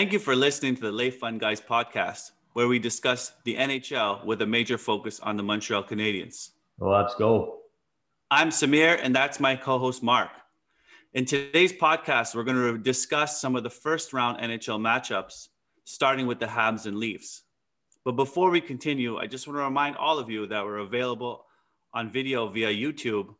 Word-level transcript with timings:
Thank 0.00 0.14
you 0.14 0.18
for 0.18 0.34
listening 0.34 0.76
to 0.76 0.80
the 0.80 0.92
Lay 0.92 1.10
Fun 1.10 1.36
Guys 1.36 1.60
podcast, 1.60 2.30
where 2.54 2.66
we 2.66 2.78
discuss 2.78 3.34
the 3.44 3.54
NHL 3.54 4.24
with 4.24 4.40
a 4.40 4.46
major 4.46 4.78
focus 4.78 5.20
on 5.20 5.36
the 5.36 5.42
Montreal 5.42 5.84
Canadiens. 5.84 6.52
Well, 6.78 6.98
let's 6.98 7.14
go. 7.16 7.58
I'm 8.30 8.48
Samir, 8.48 8.98
and 9.02 9.14
that's 9.14 9.40
my 9.40 9.56
co 9.56 9.78
host, 9.78 10.02
Mark. 10.02 10.30
In 11.12 11.26
today's 11.26 11.74
podcast, 11.74 12.34
we're 12.34 12.44
going 12.44 12.56
to 12.56 12.78
discuss 12.78 13.42
some 13.42 13.54
of 13.56 13.62
the 13.62 13.68
first 13.68 14.14
round 14.14 14.40
NHL 14.40 14.80
matchups, 14.80 15.48
starting 15.84 16.26
with 16.26 16.40
the 16.40 16.46
Habs 16.46 16.86
and 16.86 16.96
Leafs. 16.96 17.42
But 18.02 18.12
before 18.12 18.48
we 18.48 18.62
continue, 18.62 19.18
I 19.18 19.26
just 19.26 19.46
want 19.46 19.58
to 19.58 19.64
remind 19.64 19.96
all 19.96 20.18
of 20.18 20.30
you 20.30 20.46
that 20.46 20.64
we're 20.64 20.78
available 20.78 21.44
on 21.92 22.10
video 22.10 22.48
via 22.48 22.70
YouTube 22.70 23.34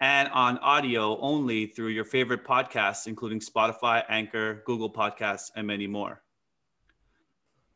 and 0.00 0.28
on 0.28 0.58
audio 0.58 1.18
only 1.20 1.66
through 1.66 1.88
your 1.88 2.04
favorite 2.04 2.44
podcasts, 2.44 3.06
including 3.06 3.40
Spotify, 3.40 4.04
Anchor, 4.08 4.62
Google 4.64 4.90
Podcasts, 4.90 5.50
and 5.56 5.66
many 5.66 5.86
more. 5.86 6.22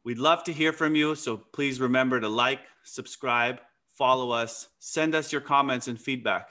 We'd 0.05 0.19
love 0.19 0.45
to 0.45 0.53
hear 0.53 0.73
from 0.73 0.95
you, 0.95 1.15
so 1.15 1.37
please 1.37 1.81
remember 1.81 2.21
to 2.21 2.29
like, 2.29 2.61
subscribe, 2.85 3.61
follow 3.97 4.31
us, 4.31 4.69
send 4.79 5.15
us 5.15 5.33
your 5.33 5.41
comments 5.41 5.89
and 5.89 6.01
feedback 6.01 6.51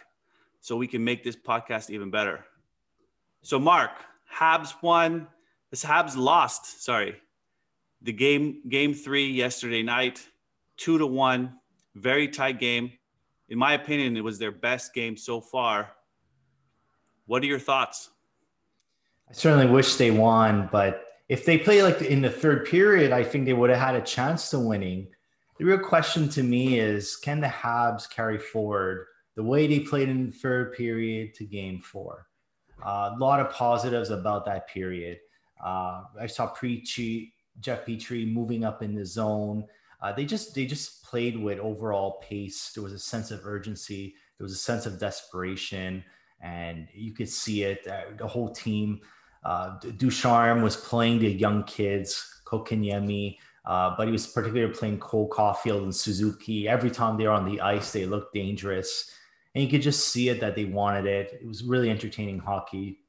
so 0.60 0.78
we 0.78 0.88
can 0.88 1.04
make 1.04 1.24
this 1.24 1.36
podcast 1.36 1.90
even 1.90 2.12
better. 2.12 2.46
So, 3.42 3.60
Mark, 3.60 3.92
Habs 4.34 4.74
won. 4.82 5.28
This 5.70 5.84
Habs 5.84 6.16
lost. 6.16 6.84
Sorry, 6.84 7.16
the 8.02 8.14
game 8.14 8.62
game 8.70 8.94
three 8.94 9.28
yesterday 9.28 9.84
night, 9.84 10.26
two 10.78 10.98
to 10.98 11.08
one, 11.08 11.58
very 11.96 12.28
tight 12.28 12.60
game 12.60 12.92
in 13.52 13.58
my 13.58 13.74
opinion, 13.74 14.16
it 14.16 14.24
was 14.24 14.40
their 14.40 14.54
best 14.54 14.94
game 14.94 15.18
so 15.18 15.42
far. 15.42 15.92
What 17.26 17.44
are 17.44 17.48
your 17.48 17.60
thoughts? 17.60 18.10
I 19.30 19.34
certainly 19.34 19.68
wish 19.68 19.96
they 19.96 20.10
won, 20.10 20.70
but 20.72 21.04
if 21.28 21.46
they 21.46 21.58
play 21.58 21.84
like 21.84 22.02
in 22.02 22.22
the 22.22 22.30
third 22.30 22.66
period, 22.66 23.12
I 23.12 23.26
think 23.26 23.46
they 23.46 23.54
would 23.54 23.70
have 23.70 23.80
had 23.80 23.96
a 23.96 24.02
chance 24.02 24.50
to 24.52 24.60
winning. 24.60 25.10
The 25.60 25.66
real 25.66 25.80
question 25.80 26.30
to 26.30 26.44
me 26.44 26.80
is 26.80 27.18
can 27.18 27.42
the 27.42 27.48
Habs 27.48 28.10
carry 28.10 28.40
forward 28.40 29.08
the 29.36 29.44
way 29.44 29.68
they 29.68 29.82
played 29.82 30.08
in 30.08 30.28
the 30.28 30.32
third 30.32 30.74
period 30.74 31.34
to 31.36 31.46
game 31.46 31.82
four? 31.82 32.28
Uh, 32.82 33.12
a 33.14 33.18
lot 33.20 33.42
of 33.42 33.52
positives 33.52 34.12
about 34.12 34.46
that 34.46 34.70
period. 34.70 35.20
Uh, 35.62 36.04
I 36.20 36.28
saw 36.28 36.48
Preachy, 36.48 37.34
Jeff 37.60 37.86
Petry 37.86 38.32
moving 38.32 38.64
up 38.64 38.82
in 38.82 38.96
the 38.96 39.06
zone. 39.06 39.66
Uh, 40.02 40.12
they 40.12 40.26
just 40.26 40.56
they 40.56 40.66
just 40.66 41.04
played 41.04 41.38
with 41.38 41.60
overall 41.60 42.22
pace. 42.28 42.72
There 42.74 42.84
was 42.84 42.94
a 42.94 43.00
sense 43.00 43.32
of 43.32 43.46
urgency. 43.46 44.16
There 44.38 44.46
was 44.46 44.54
a 44.54 44.58
sense 44.58 44.86
of 44.86 45.00
desperation, 45.00 46.04
and 46.42 46.88
you 46.94 47.14
could 47.14 47.30
see 47.30 47.64
it. 47.64 47.88
Uh, 47.88 48.16
the 48.18 48.28
whole 48.28 48.50
team. 48.50 49.02
Uh, 49.44 49.80
Ducharme 49.98 50.62
was 50.62 50.76
playing 50.76 51.18
the 51.20 51.32
young 51.32 51.64
kids, 51.64 52.42
Kotkaniemi, 52.46 53.38
uh, 53.66 53.96
but 53.98 54.08
he 54.08 54.12
was 54.12 54.28
particularly 54.28 54.72
playing 54.72 55.00
Cole 55.00 55.30
Caufield 55.30 55.82
and 55.82 55.96
Suzuki. 55.96 56.68
Every 56.68 56.92
time 56.92 57.18
they 57.18 57.26
were 57.26 57.32
on 57.32 57.50
the 57.50 57.60
ice, 57.60 57.92
they 57.92 58.06
looked 58.06 58.36
dangerous, 58.36 59.10
and 59.56 59.64
you 59.64 59.70
could 59.70 59.82
just 59.82 60.10
see 60.10 60.30
it 60.30 60.40
that 60.42 60.56
they 60.56 60.66
wanted 60.66 61.06
it. 61.06 61.40
It 61.42 61.48
was 61.48 61.64
really 61.64 61.90
entertaining 61.90 62.40
hockey 62.40 63.00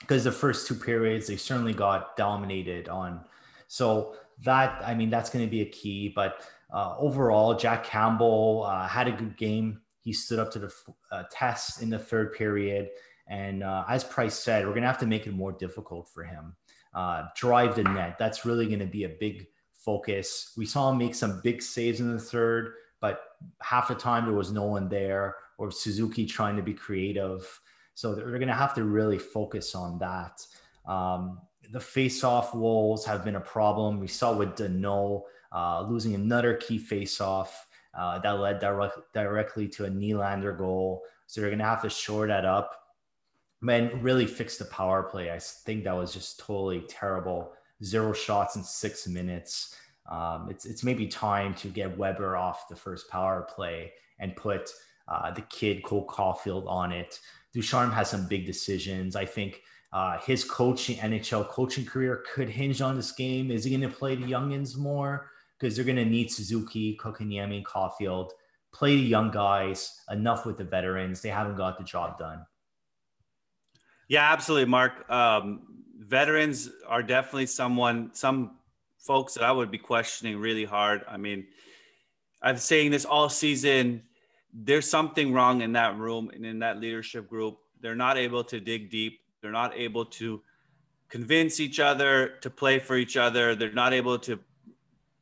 because 0.00 0.24
the 0.24 0.32
first 0.32 0.66
two 0.66 0.74
periods 0.74 1.26
they 1.26 1.36
certainly 1.36 1.72
got 1.72 2.16
dominated 2.16 2.88
on. 2.88 3.24
So 3.68 4.16
that 4.42 4.82
I 4.84 4.94
mean 4.94 5.10
that's 5.10 5.30
going 5.30 5.44
to 5.44 5.50
be 5.50 5.62
a 5.62 5.66
key. 5.66 6.12
But 6.14 6.42
uh, 6.72 6.96
overall, 6.98 7.54
Jack 7.54 7.84
Campbell 7.84 8.64
uh, 8.66 8.88
had 8.88 9.08
a 9.08 9.12
good 9.12 9.36
game. 9.36 9.80
He 10.00 10.12
stood 10.12 10.38
up 10.38 10.50
to 10.52 10.58
the 10.58 10.72
uh, 11.10 11.24
test 11.30 11.82
in 11.82 11.90
the 11.90 11.98
third 11.98 12.34
period, 12.34 12.90
and 13.26 13.62
uh, 13.62 13.84
as 13.88 14.04
Price 14.04 14.34
said, 14.34 14.64
we're 14.64 14.72
going 14.72 14.82
to 14.82 14.88
have 14.88 14.98
to 14.98 15.06
make 15.06 15.26
it 15.26 15.32
more 15.32 15.52
difficult 15.52 16.08
for 16.08 16.24
him. 16.24 16.54
Uh, 16.94 17.24
drive 17.36 17.74
the 17.74 17.84
net. 17.84 18.16
That's 18.18 18.44
really 18.44 18.66
going 18.66 18.80
to 18.80 18.86
be 18.86 19.04
a 19.04 19.08
big 19.08 19.46
focus. 19.72 20.52
We 20.56 20.66
saw 20.66 20.90
him 20.90 20.98
make 20.98 21.14
some 21.14 21.40
big 21.42 21.62
saves 21.62 22.00
in 22.00 22.12
the 22.12 22.20
third, 22.20 22.74
but 23.00 23.20
half 23.60 23.88
the 23.88 23.94
time 23.94 24.24
there 24.24 24.34
was 24.34 24.52
no 24.52 24.64
one 24.64 24.88
there, 24.88 25.36
or 25.58 25.70
Suzuki 25.70 26.26
trying 26.26 26.56
to 26.56 26.62
be 26.62 26.74
creative. 26.74 27.60
So 27.94 28.14
they're 28.14 28.26
going 28.26 28.48
to 28.48 28.54
have 28.54 28.74
to 28.74 28.84
really 28.84 29.18
focus 29.18 29.74
on 29.74 29.98
that. 29.98 30.46
Um, 30.86 31.40
the 31.70 31.80
face-off 31.80 32.54
walls 32.54 33.04
have 33.06 33.24
been 33.24 33.36
a 33.36 33.40
problem. 33.40 34.00
We 34.00 34.08
saw 34.08 34.36
with 34.36 34.56
Danault 34.56 35.22
uh, 35.52 35.82
losing 35.82 36.14
another 36.14 36.54
key 36.54 36.78
face-off 36.78 37.66
uh, 37.96 38.18
that 38.18 38.38
led 38.40 38.58
direct, 38.58 38.98
directly 39.12 39.68
to 39.68 39.84
a 39.84 39.90
Nylander 39.90 40.56
goal. 40.56 41.02
So 41.26 41.40
they're 41.40 41.50
going 41.50 41.60
to 41.60 41.64
have 41.64 41.82
to 41.82 41.90
shore 41.90 42.26
that 42.26 42.44
up. 42.44 42.80
Man, 43.60 44.02
really 44.02 44.26
fix 44.26 44.58
the 44.58 44.66
power 44.66 45.04
play. 45.04 45.30
I 45.30 45.38
think 45.38 45.84
that 45.84 45.96
was 45.96 46.12
just 46.12 46.38
totally 46.38 46.80
terrible. 46.88 47.52
Zero 47.82 48.12
shots 48.12 48.56
in 48.56 48.62
six 48.62 49.08
minutes. 49.08 49.76
Um, 50.10 50.48
it's 50.50 50.66
it's 50.66 50.84
maybe 50.84 51.06
time 51.06 51.54
to 51.54 51.68
get 51.68 51.96
Weber 51.96 52.36
off 52.36 52.68
the 52.68 52.76
first 52.76 53.08
power 53.08 53.48
play 53.54 53.92
and 54.18 54.36
put 54.36 54.70
uh, 55.08 55.30
the 55.30 55.40
kid 55.42 55.82
Cole 55.82 56.06
Caufield 56.06 56.66
on 56.66 56.92
it. 56.92 57.20
Ducharme 57.54 57.92
has 57.92 58.10
some 58.10 58.26
big 58.26 58.44
decisions. 58.44 59.16
I 59.16 59.24
think 59.24 59.62
uh, 59.94 60.18
his 60.18 60.42
coaching 60.42 60.96
NHL 60.96 61.48
coaching 61.48 61.86
career 61.86 62.24
could 62.34 62.50
hinge 62.50 62.82
on 62.82 62.96
this 62.96 63.12
game. 63.12 63.52
Is 63.52 63.62
he 63.62 63.70
going 63.70 63.88
to 63.88 63.96
play 63.96 64.16
the 64.16 64.24
youngins 64.24 64.76
more? 64.76 65.30
Because 65.56 65.76
they're 65.76 65.84
going 65.84 65.96
to 65.96 66.04
need 66.04 66.32
Suzuki, 66.32 66.98
Kotkaniemi, 67.00 67.62
Caufield. 67.62 68.30
Play 68.72 68.96
the 68.96 69.02
young 69.02 69.30
guys. 69.30 70.00
Enough 70.10 70.46
with 70.46 70.58
the 70.58 70.64
veterans. 70.64 71.22
They 71.22 71.28
haven't 71.28 71.54
got 71.54 71.78
the 71.78 71.84
job 71.84 72.18
done. 72.18 72.44
Yeah, 74.08 74.32
absolutely, 74.32 74.68
Mark. 74.68 75.08
Um, 75.08 75.62
veterans 75.96 76.70
are 76.88 77.02
definitely 77.02 77.46
someone, 77.46 78.10
some 78.14 78.58
folks 78.98 79.34
that 79.34 79.44
I 79.44 79.52
would 79.52 79.70
be 79.70 79.78
questioning 79.78 80.38
really 80.38 80.64
hard. 80.64 81.04
I 81.08 81.18
mean, 81.18 81.46
I've 82.42 82.60
saying 82.60 82.90
this 82.90 83.04
all 83.04 83.28
season. 83.28 84.02
There's 84.52 84.90
something 84.90 85.32
wrong 85.32 85.60
in 85.60 85.72
that 85.74 85.96
room 85.96 86.32
and 86.34 86.44
in 86.44 86.58
that 86.58 86.80
leadership 86.80 87.28
group. 87.28 87.58
They're 87.80 87.94
not 87.94 88.18
able 88.18 88.42
to 88.44 88.58
dig 88.58 88.90
deep. 88.90 89.20
They're 89.44 89.52
not 89.52 89.76
able 89.76 90.06
to 90.06 90.40
convince 91.10 91.60
each 91.60 91.78
other 91.78 92.38
to 92.40 92.48
play 92.48 92.78
for 92.78 92.96
each 92.96 93.18
other. 93.18 93.54
They're 93.54 93.70
not 93.70 93.92
able 93.92 94.18
to 94.20 94.40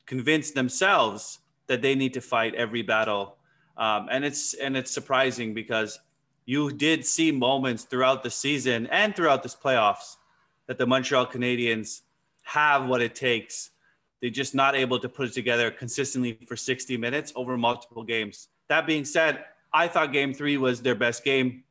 convince 0.06 0.52
themselves 0.52 1.40
that 1.66 1.82
they 1.82 1.96
need 1.96 2.14
to 2.14 2.20
fight 2.20 2.54
every 2.54 2.82
battle. 2.82 3.34
Um, 3.76 4.06
and 4.12 4.24
it's 4.24 4.54
and 4.54 4.76
it's 4.76 4.92
surprising 4.92 5.54
because 5.54 5.98
you 6.44 6.70
did 6.70 7.04
see 7.04 7.32
moments 7.32 7.82
throughout 7.82 8.22
the 8.22 8.30
season 8.30 8.86
and 8.92 9.16
throughout 9.16 9.42
this 9.42 9.56
playoffs 9.56 10.18
that 10.68 10.78
the 10.78 10.86
Montreal 10.86 11.26
Canadiens 11.26 12.02
have 12.44 12.86
what 12.86 13.02
it 13.02 13.16
takes. 13.16 13.70
They're 14.20 14.30
just 14.30 14.54
not 14.54 14.76
able 14.76 15.00
to 15.00 15.08
put 15.08 15.26
it 15.26 15.32
together 15.34 15.68
consistently 15.72 16.38
for 16.46 16.54
60 16.54 16.96
minutes 16.96 17.32
over 17.34 17.58
multiple 17.58 18.04
games. 18.04 18.46
That 18.68 18.86
being 18.86 19.04
said, 19.04 19.46
I 19.72 19.88
thought 19.88 20.12
game 20.12 20.32
three 20.32 20.58
was 20.58 20.80
their 20.80 20.94
best 20.94 21.24
game 21.24 21.64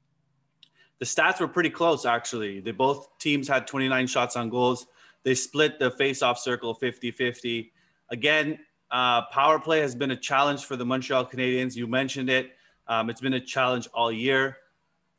the 1.01 1.05
stats 1.05 1.39
were 1.39 1.47
pretty 1.47 1.71
close 1.71 2.05
actually. 2.05 2.59
They 2.59 2.69
both 2.69 3.17
teams 3.17 3.47
had 3.47 3.65
29 3.65 4.05
shots 4.05 4.35
on 4.35 4.49
goals. 4.49 4.85
They 5.23 5.33
split 5.33 5.79
the 5.79 5.89
face-off 5.89 6.37
circle 6.37 6.75
50-50. 6.75 7.71
Again, 8.11 8.59
uh, 8.91 9.23
power 9.31 9.59
play 9.59 9.79
has 9.79 9.95
been 9.95 10.11
a 10.11 10.15
challenge 10.15 10.65
for 10.65 10.75
the 10.75 10.85
Montreal 10.85 11.25
Canadiens. 11.25 11.75
You 11.75 11.87
mentioned 11.87 12.29
it. 12.29 12.51
Um, 12.87 13.09
it's 13.09 13.19
been 13.19 13.33
a 13.33 13.39
challenge 13.39 13.87
all 13.95 14.11
year. 14.11 14.57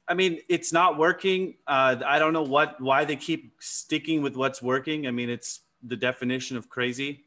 I 0.06 0.14
mean, 0.14 0.38
it's 0.48 0.72
not 0.72 0.98
working. 0.98 1.54
Uh, 1.66 1.96
I 2.06 2.20
don't 2.20 2.32
know 2.32 2.42
what 2.44 2.80
why 2.80 3.04
they 3.04 3.16
keep 3.16 3.54
sticking 3.58 4.22
with 4.22 4.36
what's 4.36 4.62
working. 4.62 5.08
I 5.08 5.10
mean, 5.10 5.30
it's 5.30 5.62
the 5.82 5.96
definition 5.96 6.56
of 6.56 6.68
crazy, 6.68 7.24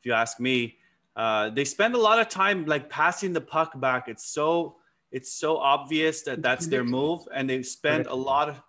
if 0.00 0.06
you 0.06 0.12
ask 0.12 0.40
me. 0.40 0.76
Uh, 1.14 1.50
they 1.50 1.64
spend 1.64 1.94
a 1.94 1.98
lot 1.98 2.18
of 2.18 2.28
time 2.28 2.64
like 2.66 2.90
passing 2.90 3.32
the 3.32 3.40
puck 3.40 3.78
back. 3.80 4.08
It's 4.08 4.26
so 4.26 4.76
it's 5.12 5.32
so 5.32 5.58
obvious 5.58 6.22
that 6.22 6.42
that's 6.42 6.66
their 6.66 6.84
move 6.84 7.20
and 7.32 7.48
they 7.48 7.62
spend 7.62 8.06
a 8.06 8.14
lot 8.14 8.48
of 8.48 8.60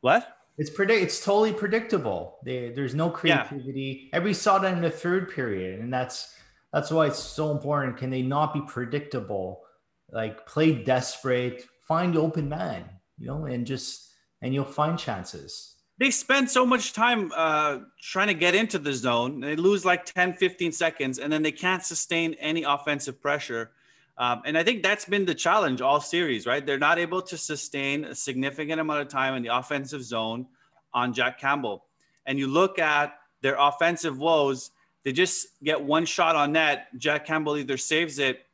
what? 0.00 0.38
It's 0.56 0.70
predict 0.70 1.02
it's 1.02 1.24
totally 1.24 1.52
predictable. 1.52 2.38
They, 2.44 2.70
there's 2.70 2.94
no 2.94 3.10
creativity. 3.10 4.08
Yeah. 4.10 4.16
every 4.16 4.34
saw 4.34 4.58
that 4.58 4.72
in 4.74 4.80
the 4.80 4.90
third 4.90 5.30
period 5.34 5.80
and 5.80 5.92
that's 5.92 6.34
that's 6.72 6.90
why 6.90 7.06
it's 7.06 7.18
so 7.18 7.50
important. 7.50 7.98
Can 7.98 8.10
they 8.10 8.22
not 8.22 8.54
be 8.54 8.62
predictable? 8.62 9.62
Like 10.10 10.46
play 10.46 10.72
desperate 10.72 11.64
find 11.88 12.14
the 12.14 12.20
open 12.20 12.48
man 12.48 12.84
you 13.18 13.26
know 13.26 13.44
and 13.46 13.66
just 13.66 14.10
and 14.40 14.54
you'll 14.54 14.64
find 14.64 14.98
chances. 14.98 15.76
They 15.98 16.10
spend 16.10 16.50
so 16.50 16.66
much 16.66 16.94
time 16.94 17.30
uh, 17.36 17.78
trying 18.00 18.26
to 18.26 18.34
get 18.34 18.54
into 18.54 18.78
the 18.78 18.92
zone. 18.92 19.40
They 19.40 19.56
lose 19.56 19.84
like 19.84 20.04
10 20.04 20.34
15 20.34 20.72
seconds 20.72 21.18
and 21.18 21.32
then 21.32 21.42
they 21.42 21.52
can't 21.52 21.84
sustain 21.84 22.34
any 22.34 22.62
offensive 22.62 23.20
pressure 23.20 23.72
um, 24.18 24.42
and 24.44 24.58
I 24.58 24.62
think 24.62 24.82
that's 24.82 25.04
been 25.04 25.24
the 25.24 25.34
challenge 25.34 25.80
all 25.80 26.00
series, 26.00 26.46
right? 26.46 26.64
They're 26.64 26.78
not 26.78 26.98
able 26.98 27.22
to 27.22 27.36
sustain 27.36 28.04
a 28.04 28.14
significant 28.14 28.80
amount 28.80 29.00
of 29.00 29.08
time 29.08 29.34
in 29.34 29.42
the 29.42 29.56
offensive 29.56 30.04
zone 30.04 30.46
on 30.92 31.12
Jack 31.12 31.40
Campbell. 31.40 31.84
And 32.26 32.38
you 32.38 32.46
look 32.46 32.78
at 32.78 33.14
their 33.40 33.56
offensive 33.58 34.18
woes, 34.18 34.70
they 35.04 35.12
just 35.12 35.48
get 35.64 35.80
one 35.80 36.04
shot 36.04 36.36
on 36.36 36.52
net. 36.52 36.88
Jack 36.98 37.26
Campbell 37.26 37.56
either 37.56 37.76
saves 37.76 38.18
it 38.18 38.46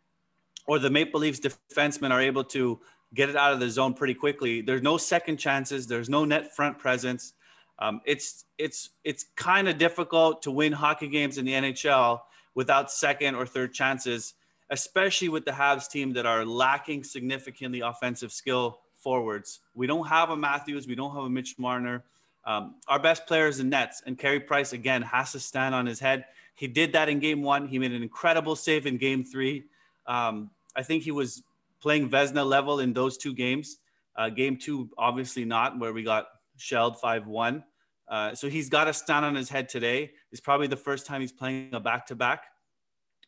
or 0.67 0.79
the 0.79 0.91
Maple 0.91 1.21
Leafs 1.21 1.41
defensemen 1.41 2.11
are 2.11 2.21
able 2.21 2.45
to 2.45 2.79
get 3.15 3.29
it 3.29 3.37
out 3.37 3.53
of 3.53 3.61
the 3.61 3.69
zone 3.69 3.95
pretty 3.95 4.15
quickly. 4.15 4.61
There's 4.61 4.83
no 4.83 4.97
second 4.97 5.39
chances, 5.39 5.87
there's 5.87 6.09
no 6.09 6.25
net 6.25 6.55
front 6.55 6.79
presence. 6.79 7.35
Um, 7.81 8.01
it's 8.05 8.45
it's 8.59 8.91
it's 9.05 9.27
kind 9.37 9.69
of 9.69 9.79
difficult 9.79 10.43
to 10.43 10.51
win 10.51 10.73
hockey 10.73 11.09
games 11.09 11.39
in 11.39 11.45
the 11.45 11.53
NHL 11.53 12.21
without 12.55 12.91
second 12.91 13.37
or 13.37 13.47
third 13.47 13.73
chances, 13.73 14.35
especially 14.71 15.29
with 15.29 15.45
the 15.45 15.51
Habs 15.51 15.89
team 15.89 16.13
that 16.13 16.27
are 16.27 16.45
lacking 16.45 17.05
significantly 17.05 17.81
offensive 17.81 18.33
skill 18.33 18.81
forwards. 18.97 19.61
We 19.75 19.87
don't 19.87 20.07
have 20.07 20.31
a 20.31 20.37
Matthews, 20.37 20.87
we 20.87 20.95
don't 20.95 21.15
have 21.15 21.25
a 21.25 21.31
Mitch 21.31 21.59
Marner. 21.59 22.05
Um, 22.45 22.77
our 22.87 22.99
best 22.99 23.27
player 23.27 23.47
is 23.47 23.61
in 23.61 23.69
nets, 23.69 24.03
and 24.07 24.19
Carey 24.19 24.41
Price 24.41 24.73
again 24.73 25.03
has 25.03 25.33
to 25.33 25.41
stand 25.41 25.75
on 25.75 25.87
his 25.87 26.01
head. 26.01 26.25
He 26.55 26.67
did 26.67 26.93
that 26.93 27.09
in 27.09 27.19
game 27.19 27.43
one. 27.43 27.69
He 27.69 27.79
made 27.79 27.93
an 27.93 28.03
incredible 28.03 28.57
save 28.57 28.87
in 28.87 28.97
game 28.97 29.25
three. 29.25 29.65
Um, 30.07 30.51
I 30.75 30.83
think 30.83 31.03
he 31.03 31.11
was 31.11 31.43
playing 31.81 32.09
Vezina 32.09 32.47
level 32.47 32.81
in 32.81 32.93
those 32.93 33.17
two 33.17 33.35
games. 33.35 33.79
Uh, 34.17 34.29
game 34.29 34.57
two, 34.57 34.91
obviously 34.99 35.45
not, 35.45 35.79
where 35.79 35.93
we 35.93 36.03
got 36.03 36.27
shelled 36.57 36.99
5 37.01 37.27
1. 37.27 37.65
Uh, 38.09 38.35
so 38.35 38.49
he's 38.49 38.69
got 38.69 38.85
to 38.85 38.93
stand 38.93 39.25
on 39.25 39.35
his 39.35 39.49
head 39.49 39.69
today. 39.69 40.11
It's 40.33 40.41
probably 40.41 40.67
the 40.67 40.77
first 40.77 41.07
time 41.07 41.21
he's 41.21 41.33
playing 41.33 41.75
a 41.75 41.81
back 41.81 42.07
to 42.07 42.17
back 42.17 42.45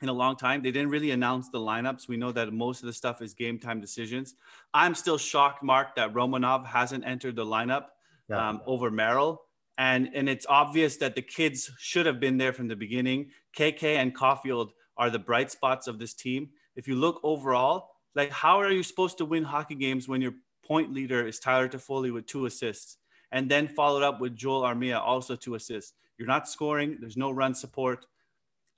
in 0.02 0.08
a 0.08 0.12
long 0.12 0.36
time. 0.36 0.62
They 0.62 0.70
didn't 0.70 0.90
really 0.90 1.10
announce 1.10 1.48
the 1.50 1.58
lineups. 1.58 2.08
We 2.08 2.16
know 2.16 2.32
that 2.32 2.52
most 2.52 2.80
of 2.80 2.86
the 2.86 2.92
stuff 2.92 3.22
is 3.22 3.34
game 3.34 3.58
time 3.58 3.80
decisions. 3.80 4.34
I'm 4.72 4.94
still 4.94 5.18
shocked, 5.18 5.62
Mark, 5.62 5.94
that 5.96 6.14
Romanov 6.14 6.66
hasn't 6.66 7.04
entered 7.06 7.36
the 7.36 7.44
lineup 7.44 7.86
yeah. 8.28 8.48
um, 8.48 8.60
over 8.66 8.90
Merrill. 8.90 9.42
And, 9.78 10.10
and 10.14 10.28
it's 10.28 10.46
obvious 10.48 10.96
that 10.98 11.14
the 11.14 11.22
kids 11.22 11.70
should 11.78 12.06
have 12.06 12.20
been 12.20 12.36
there 12.36 12.52
from 12.52 12.68
the 12.68 12.76
beginning. 12.76 13.30
KK 13.56 13.96
and 13.96 14.14
Caufield 14.14 14.70
are 14.96 15.10
the 15.10 15.18
bright 15.18 15.50
spots 15.50 15.86
of 15.86 15.98
this 15.98 16.14
team. 16.14 16.50
If 16.76 16.86
you 16.86 16.96
look 16.96 17.20
overall, 17.22 17.90
like 18.14 18.30
how 18.30 18.60
are 18.60 18.70
you 18.70 18.82
supposed 18.82 19.18
to 19.18 19.24
win 19.24 19.44
hockey 19.44 19.74
games 19.74 20.08
when 20.08 20.20
your 20.20 20.34
point 20.64 20.92
leader 20.92 21.26
is 21.26 21.38
Tyler 21.38 21.68
Toffoli 21.68 22.12
with 22.12 22.26
two 22.26 22.46
assists? 22.46 22.98
and 23.32 23.50
then 23.50 23.68
followed 23.68 24.02
up 24.02 24.20
with 24.20 24.36
Joel 24.36 24.62
Armia 24.62 25.00
also 25.00 25.36
to 25.36 25.54
assist. 25.54 25.94
You're 26.18 26.28
not 26.28 26.48
scoring. 26.48 26.98
There's 27.00 27.16
no 27.16 27.30
run 27.30 27.54
support. 27.54 28.06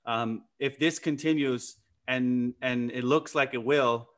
Um, 0.05 0.43
if 0.59 0.79
this 0.79 0.99
continues 0.99 1.77
and 2.07 2.53
and 2.61 2.91
it 2.91 3.03
looks 3.03 3.35
like 3.35 3.53
it 3.53 3.63
will, 3.63 4.09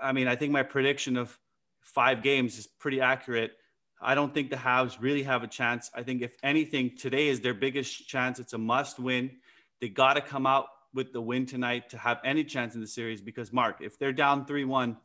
I 0.00 0.12
mean, 0.12 0.28
I 0.28 0.36
think 0.36 0.52
my 0.52 0.62
prediction 0.62 1.16
of 1.16 1.38
five 1.80 2.22
games 2.22 2.58
is 2.58 2.66
pretty 2.66 3.00
accurate. 3.00 3.52
I 4.00 4.14
don't 4.14 4.34
think 4.34 4.50
the 4.50 4.56
Habs 4.56 4.96
really 5.00 5.22
have 5.22 5.42
a 5.42 5.46
chance. 5.46 5.90
I 5.94 6.02
think 6.02 6.22
if 6.22 6.34
anything, 6.42 6.96
today 6.96 7.28
is 7.28 7.40
their 7.40 7.54
biggest 7.54 8.08
chance. 8.08 8.40
It's 8.40 8.52
a 8.52 8.58
must 8.58 8.98
win. 8.98 9.30
They 9.80 9.88
got 9.88 10.14
to 10.14 10.20
come 10.20 10.46
out 10.46 10.66
with 10.92 11.12
the 11.12 11.20
win 11.20 11.46
tonight 11.46 11.88
to 11.90 11.98
have 11.98 12.18
any 12.24 12.44
chance 12.44 12.74
in 12.74 12.80
the 12.80 12.86
series 12.86 13.20
because 13.20 13.52
Mark, 13.52 13.76
if 13.80 13.98
they're 13.98 14.12
down 14.12 14.44
3-1, 14.44 14.96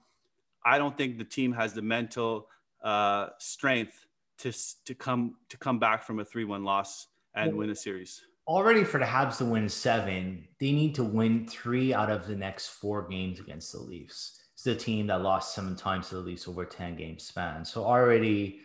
I 0.66 0.78
don't 0.78 0.98
think 0.98 1.18
the 1.18 1.24
team 1.24 1.54
has 1.54 1.74
the 1.74 1.81
mental 1.81 2.50
uh, 2.84 3.28
strength 3.38 4.06
to 4.39 4.51
to 4.86 4.94
come 4.94 5.36
to 5.50 5.57
come 5.57 5.80
back 5.80 6.04
from 6.04 6.19
a 6.19 6.25
three 6.25 6.45
one 6.45 6.63
loss 6.63 7.07
and 7.34 7.56
win 7.56 7.69
a 7.69 7.75
series. 7.75 8.24
Already 8.48 8.86
for 8.86 8.98
the 8.98 9.06
Habs 9.06 9.38
to 9.40 9.46
win 9.46 9.68
seven, 9.68 10.48
they 10.60 10.72
need 10.72 10.96
to 10.96 11.04
win 11.04 11.46
three 11.46 11.94
out 11.94 12.10
of 12.10 12.28
the 12.28 12.36
next 12.36 12.70
four 12.70 13.06
games 13.08 13.40
against 13.42 13.74
the 13.74 13.80
Leafs. 13.80 14.40
It's 14.54 14.64
the 14.64 14.74
team 14.74 15.08
that 15.08 15.22
lost 15.22 15.54
seven 15.54 15.76
times 15.76 16.10
to 16.10 16.16
the 16.16 16.22
Leafs 16.22 16.48
over 16.48 16.64
ten 16.64 16.96
game 16.96 17.20
span. 17.20 17.66
So 17.66 17.84
already, 17.84 18.62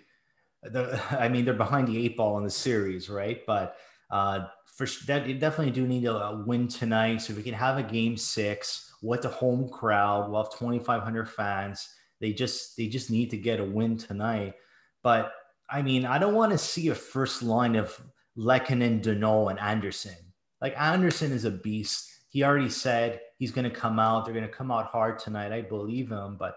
the 0.63 1.03
I 1.11 1.29
mean 1.29 1.45
they're 1.45 1.55
behind 1.55 1.89
the 1.89 2.05
eight 2.05 2.17
ball 2.17 2.39
in 2.39 2.45
the 2.45 2.51
series, 2.51 3.11
right? 3.11 3.45
But 3.45 3.77
uh, 4.11 4.47
for 4.67 4.87
that, 5.07 5.27
you 5.27 5.35
definitely 5.35 5.73
do 5.73 5.87
need 5.87 6.05
to 6.05 6.45
win 6.47 6.69
tonight. 6.69 7.23
So 7.23 7.35
we 7.35 7.43
can 7.43 7.55
have 7.55 7.77
a 7.77 7.83
game 7.83 8.17
six 8.17 8.93
with 9.03 9.23
the 9.23 9.29
home 9.29 9.69
crowd. 9.69 10.31
We'll 10.31 10.45
have 10.45 10.53
2,500 10.53 11.29
fans. 11.29 11.89
They 12.21 12.33
just 12.33 12.77
they 12.77 12.87
just 12.87 13.11
need 13.11 13.31
to 13.31 13.37
get 13.37 13.59
a 13.59 13.65
win 13.65 13.99
tonight. 13.99 14.55
But 15.03 15.33
I 15.69 15.83
mean, 15.83 16.07
I 16.07 16.19
don't 16.19 16.35
want 16.35 16.53
to 16.53 16.59
see 16.59 16.89
a 16.89 16.95
first 16.95 17.43
line 17.43 17.75
of 17.75 18.01
Lehkonen, 18.37 19.03
Danault, 19.03 19.51
and 19.51 19.61
Anderson. 19.61 20.17
Like 20.61 20.75
Anderson 20.79 21.33
is 21.33 21.45
a 21.45 21.51
beast. 21.51 22.11
He 22.29 22.45
already 22.45 22.71
said 22.71 23.21
he's 23.39 23.53
going 23.53 23.69
to 23.69 23.77
come 23.77 23.99
out. 23.99 24.25
They're 24.25 24.35
going 24.35 24.47
to 24.47 24.53
come 24.53 24.71
out 24.71 24.87
hard 24.87 25.19
tonight. 25.19 25.53
I 25.53 25.61
believe 25.61 26.11
him. 26.11 26.37
But 26.39 26.57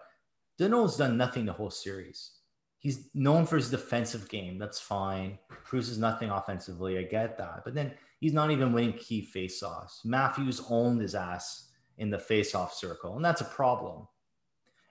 Danault's 0.60 0.98
done 0.98 1.18
nothing 1.18 1.46
the 1.46 1.54
whole 1.54 1.72
series. 1.72 2.32
He's 2.80 3.10
known 3.14 3.46
for 3.46 3.56
his 3.56 3.72
defensive 3.72 4.30
game. 4.30 4.60
That's 4.60 4.80
fine. 4.80 5.40
Proves 5.64 5.98
nothing 5.98 6.30
offensively. 6.30 7.00
I 7.00 7.04
get 7.04 7.38
that. 7.40 7.62
But 7.66 7.74
then 7.74 7.94
he's 8.20 8.34
not 8.34 8.52
even 8.52 8.74
winning 8.74 8.94
key 8.94 9.28
faceoffs. 9.36 10.06
Matthews 10.06 10.62
owned 10.70 11.02
his 11.02 11.16
ass 11.16 11.72
in 11.98 12.10
the 12.10 12.18
faceoff 12.18 12.72
circle, 12.72 13.16
and 13.16 13.26
that's 13.26 13.42
a 13.42 13.46
problem. 13.46 14.08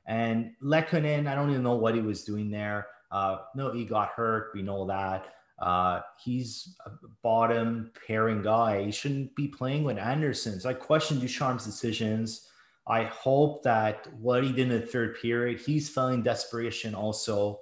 And 0.07 0.53
Lehkonen, 0.63 1.29
I 1.29 1.35
don't 1.35 1.51
even 1.51 1.63
know 1.63 1.77
what 1.77 1.95
he 1.95 2.01
was 2.01 2.25
doing 2.25 2.51
there. 2.51 2.89
Uh, 3.11 3.39
no, 3.55 3.73
he 3.73 3.85
got 3.85 4.09
hurt. 4.09 4.51
We 4.55 4.63
know 4.63 4.87
that. 4.87 5.27
Uh, 5.59 6.01
he's 6.23 6.77
a 6.85 6.91
bottom 7.23 7.91
pairing 8.07 8.43
guy. 8.43 8.85
He 8.85 8.91
shouldn't 8.91 9.35
be 9.37 9.49
playing 9.49 9.85
with 9.85 9.99
Anderson. 9.99 10.61
So 10.61 10.71
I 10.71 10.75
question 10.75 11.21
Ducharme's 11.21 11.65
decisions. 11.65 12.49
I 12.87 13.05
hope 13.05 13.63
that 13.63 14.07
what 14.21 14.45
he 14.45 14.51
did 14.51 14.71
in 14.71 14.81
the 14.81 14.87
third 14.87 15.17
period, 15.21 15.61
he's 15.61 15.89
feeling 15.89 16.23
desperation 16.23 16.95
also. 16.95 17.61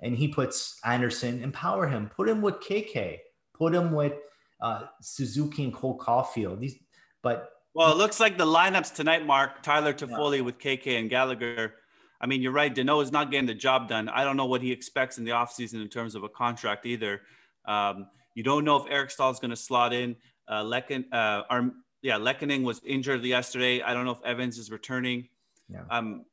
And 0.00 0.16
he 0.16 0.28
puts 0.28 0.80
Anderson, 0.84 1.42
empower 1.42 1.86
him, 1.86 2.10
put 2.14 2.28
him 2.28 2.40
with 2.42 2.56
KK, 2.56 3.18
put 3.54 3.74
him 3.74 3.92
with 3.92 4.14
uh, 4.60 4.84
Suzuki 5.00 5.64
and 5.64 5.74
Cole 5.74 5.98
Caufield. 5.98 6.60
These, 6.60 6.78
but 7.22 7.50
well, 7.74 7.92
it 7.92 7.98
looks 7.98 8.18
like 8.18 8.36
the 8.36 8.46
lineups 8.46 8.94
tonight, 8.94 9.24
Mark 9.24 9.62
Tyler 9.62 9.92
Toffoli 9.92 10.38
yeah. 10.38 10.42
with 10.42 10.58
KK 10.58 10.98
and 10.98 11.08
Gallagher 11.10 11.74
I 12.20 12.26
mean, 12.26 12.42
you're 12.42 12.52
right. 12.52 12.74
Danault 12.74 13.02
is 13.02 13.12
not 13.12 13.30
getting 13.30 13.46
the 13.46 13.54
job 13.54 13.88
done. 13.88 14.08
I 14.08 14.24
don't 14.24 14.36
know 14.36 14.46
what 14.46 14.60
he 14.62 14.70
expects 14.70 15.18
in 15.18 15.24
the 15.24 15.30
offseason 15.30 15.80
in 15.80 15.88
terms 15.88 16.14
of 16.14 16.22
a 16.22 16.28
contract 16.28 16.84
either. 16.86 17.22
Um, 17.64 18.08
you 18.34 18.42
don't 18.42 18.64
know 18.64 18.76
if 18.76 18.84
Eric 18.90 19.10
Staal 19.10 19.30
is 19.30 19.38
going 19.38 19.50
to 19.50 19.56
slot 19.56 19.92
in. 19.92 20.16
Uh, 20.46 20.62
Lecken, 20.62 21.04
uh, 21.12 21.44
Arm, 21.48 21.82
yeah, 22.02 22.16
Lehkonen 22.16 22.62
was 22.62 22.80
injured 22.84 23.24
yesterday. 23.24 23.82
I 23.82 23.94
don't 23.94 24.04
know 24.04 24.12
if 24.12 24.22
Evans 24.24 24.58
is 24.58 24.70
returning. 24.70 25.28
Yeah. 25.68 25.82
Um, 25.90 26.24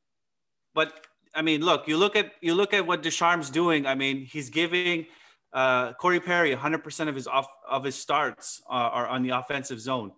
but 0.74 1.06
I 1.34 1.42
mean, 1.42 1.62
look, 1.62 1.88
you 1.88 1.98
look 1.98 2.16
at 2.16 2.32
you 2.42 2.54
look 2.54 2.74
at 2.74 2.86
what 2.86 3.04
Ducharme's 3.04 3.50
doing. 3.50 3.86
I 3.86 3.96
mean, 3.96 4.26
he's 4.26 4.50
giving 4.50 5.06
uh, 5.54 5.94
Corey 5.94 6.20
Perry 6.20 6.56
100% 6.56 7.08
of 7.08 7.16
his 7.16 7.28
off 7.28 7.48
of 7.70 7.84
his 7.84 7.96
starts 7.96 8.62
uh, 8.70 8.74
are 8.74 9.08
on 9.08 9.24
the 9.24 9.30
offensive 9.30 9.80
zone. 9.80 10.12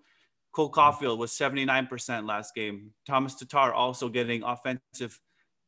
Cole 0.51 0.71
Caufield 0.71 1.17
was 1.17 1.31
79% 1.31 2.27
last 2.27 2.55
game. 2.55 2.91
Thomas 3.05 3.35
Tatar 3.35 3.71
also 3.73 4.09
getting 4.09 4.43
offensive 4.43 5.19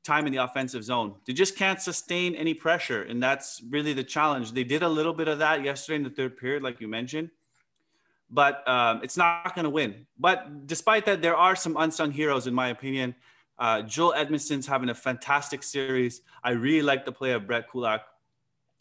time 0.03 0.25
in 0.25 0.33
the 0.33 0.43
offensive 0.43 0.83
zone. 0.83 1.15
They 1.25 1.33
just 1.33 1.57
can't 1.57 1.79
sustain 1.79 2.35
any 2.35 2.53
pressure. 2.53 3.03
And 3.03 3.21
that's 3.21 3.61
really 3.69 3.93
the 3.93 4.03
challenge. 4.03 4.51
They 4.51 4.63
did 4.63 4.83
a 4.83 4.89
little 4.89 5.13
bit 5.13 5.27
of 5.27 5.39
that 5.39 5.63
yesterday 5.63 5.97
in 5.97 6.03
the 6.03 6.09
third 6.09 6.37
period, 6.37 6.63
like 6.63 6.81
you 6.81 6.87
mentioned, 6.87 7.29
but 8.29 8.67
um, 8.67 9.01
it's 9.03 9.17
not 9.17 9.53
going 9.53 9.65
to 9.65 9.69
win. 9.69 10.07
But 10.17 10.67
despite 10.67 11.05
that, 11.05 11.21
there 11.21 11.35
are 11.35 11.55
some 11.55 11.77
unsung 11.77 12.11
heroes, 12.11 12.47
in 12.47 12.53
my 12.53 12.69
opinion. 12.69 13.15
Uh, 13.59 13.83
Joel 13.83 14.13
Edmundson's 14.13 14.65
having 14.65 14.89
a 14.89 14.95
fantastic 14.95 15.61
series. 15.61 16.21
I 16.43 16.51
really 16.51 16.81
like 16.81 17.05
the 17.05 17.11
play 17.11 17.33
of 17.33 17.45
Brett 17.45 17.69
Kulak. 17.69 18.01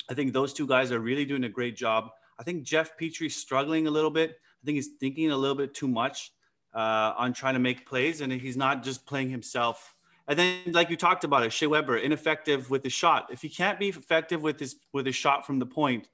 I 0.09 0.15
think 0.15 0.33
those 0.33 0.55
two 0.55 0.67
guys 0.67 0.91
are 0.91 1.00
really 1.00 1.27
doing 1.27 1.45
a 1.45 1.49
great 1.49 1.77
job. 1.77 2.11
I 2.39 2.43
think 2.43 2.62
Jeff 2.62 2.97
Petry's 2.97 3.37
struggling 3.37 3.87
a 3.87 3.91
little 3.91 4.11
bit. 4.11 4.41
I 4.62 4.65
think 4.65 4.77
he's 4.77 4.89
thinking 4.99 5.31
a 5.31 5.37
little 5.37 5.55
bit 5.55 5.75
too 5.75 5.87
much 5.87 6.33
uh, 6.75 7.12
on 7.17 7.35
trying 7.35 7.55
to 7.55 7.61
make 7.61 7.87
plays, 7.87 8.23
and 8.23 8.33
he's 8.33 8.57
not 8.57 8.83
just 8.83 9.05
playing 9.05 9.29
himself 9.29 9.95
and 10.30 10.38
then, 10.38 10.60
like 10.68 10.90
you 10.90 10.96
talked 10.96 11.25
about 11.25 11.42
it, 11.42 11.52
Shea 11.52 11.66
Weber 11.66 11.99
ineffective 11.99 12.70
with 12.70 12.84
the 12.84 12.88
shot. 12.88 13.30
If 13.32 13.42
he 13.42 13.49
can't 13.49 13.80
be 13.80 13.88
effective 13.88 14.40
with 14.42 14.60
his 14.60 14.76
with 14.92 15.04
his 15.04 15.16
shot 15.16 15.44
from 15.44 15.58
the 15.58 15.66
point, 15.66 16.06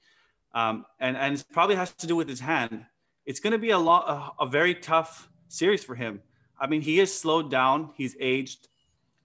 um, 0.54 0.86
and 0.98 1.18
and 1.18 1.34
it 1.34 1.44
probably 1.52 1.76
has 1.76 1.92
to 1.92 2.06
do 2.06 2.16
with 2.16 2.26
his 2.26 2.40
hand, 2.40 2.86
it's 3.26 3.40
going 3.40 3.52
to 3.52 3.58
be 3.58 3.70
a 3.70 3.78
lot 3.78 4.34
a, 4.40 4.44
a, 4.44 4.48
very 4.48 4.74
tough 4.74 5.28
series 5.48 5.84
for 5.84 5.94
him. 5.94 6.22
I 6.58 6.66
mean, 6.66 6.80
he 6.80 6.98
is 6.98 7.12
slowed 7.14 7.50
down. 7.50 7.90
He's 7.94 8.16
aged. 8.18 8.68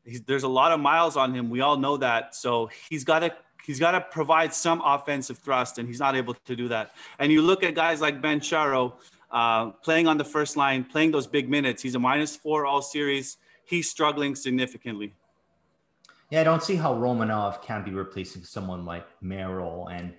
He's, 0.04 0.24
there's 0.24 0.44
a 0.44 0.50
lot 0.50 0.74
of 0.74 0.82
miles 0.82 1.16
on 1.16 1.34
him. 1.34 1.50
We 1.50 1.62
all 1.62 1.78
know 1.78 1.96
that. 1.96 2.36
So 2.36 2.70
he's 2.90 3.06
got 3.06 3.20
to 3.20 3.34
he's 3.66 3.80
got 3.80 3.92
to 3.92 4.02
provide 4.02 4.54
some 4.54 4.82
offensive 4.84 5.38
thrust, 5.38 5.78
and 5.78 5.88
he's 5.88 6.02
not 6.02 6.18
able 6.18 6.34
to 6.34 6.54
do 6.54 6.68
that. 6.68 6.92
And 7.18 7.32
you 7.32 7.42
look 7.42 7.64
at 7.64 7.76
guys 7.76 8.02
like 8.02 8.22
Ben 8.22 8.42
Chiarot 8.42 8.92
uh, 9.32 9.70
playing 9.70 10.10
on 10.10 10.18
the 10.18 10.26
first 10.26 10.58
line, 10.58 10.84
playing 10.84 11.12
those 11.12 11.28
big 11.28 11.50
minutes. 11.50 11.82
He's 11.82 11.96
a 11.96 12.00
minus 12.00 12.36
four 12.36 12.66
all 12.66 12.82
series 12.82 13.38
he's 13.72 13.90
struggling 13.90 14.36
significantly. 14.36 15.14
Yeah, 16.30 16.42
I 16.42 16.44
don't 16.44 16.62
see 16.62 16.76
how 16.76 16.94
Romanov 16.94 17.62
can 17.62 17.84
be 17.84 17.92
replacing 17.92 18.44
someone 18.44 18.86
like 18.86 19.08
Merrill. 19.22 19.88
And 19.88 20.14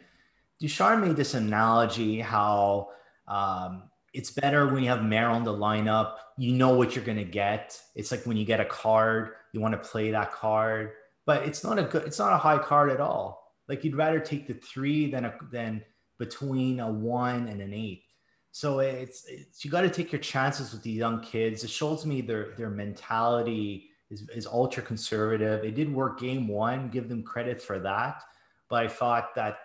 Ducharme 0.59 1.02
made 1.02 1.16
this 1.16 1.35
analogy 1.35 2.21
how 2.21 2.88
um, 3.28 3.85
it's 4.12 4.30
better 4.30 4.73
when 4.73 4.82
you 4.82 4.88
have 4.88 5.04
Merrill 5.04 5.37
in 5.37 5.44
the 5.44 5.52
lineup. 5.52 6.16
You 6.37 6.52
know 6.52 6.75
what 6.75 6.97
you're 6.97 7.04
going 7.04 7.18
to 7.18 7.25
get. 7.25 7.80
It's 7.94 8.11
like 8.11 8.25
when 8.25 8.37
you 8.37 8.44
get 8.44 8.61
a 8.61 8.64
card, 8.64 9.32
you 9.52 9.61
want 9.61 9.73
to 9.73 9.88
play 9.88 10.11
that 10.11 10.32
card, 10.32 10.92
but 11.26 11.44
it's 11.44 11.62
not 11.62 11.78
a 11.78 11.82
good, 11.82 12.04
it's 12.04 12.18
not 12.18 12.32
a 12.32 12.38
high 12.38 12.59
card 12.59 12.90
at 12.90 13.00
all. 13.00 13.54
Like 13.68 13.85
you'd 13.85 13.97
rather 13.97 14.21
take 14.21 14.47
the 14.47 14.54
three 14.54 15.11
than 15.11 15.26
a, 15.26 15.35
than 15.50 15.82
between 16.18 16.80
a 16.80 16.90
one 16.90 17.49
and 17.49 17.61
an 17.61 17.73
eight. 17.73 18.04
So 18.52 18.80
it's, 18.80 19.25
it's 19.28 19.64
you 19.64 19.71
got 19.71 19.80
to 19.80 19.90
take 19.90 20.12
your 20.12 20.21
chances 20.21 20.73
with 20.73 20.82
the 20.82 20.90
young 20.90 21.21
kids. 21.23 21.64
It 21.64 21.71
shows 21.71 22.04
me 22.04 22.21
their 22.21 22.54
their 22.56 22.68
mentality 22.71 23.90
is, 24.11 24.28
is 24.35 24.47
ultra 24.47 24.82
conservative. 24.82 25.64
It 25.64 25.75
did 25.75 25.92
work 25.92 26.21
game 26.21 26.47
one. 26.47 26.90
Give 26.90 27.09
them 27.09 27.23
credit 27.23 27.61
for 27.61 27.78
that. 27.80 28.23
But 28.68 28.85
I 28.85 28.88
thought 28.88 29.35
that 29.35 29.56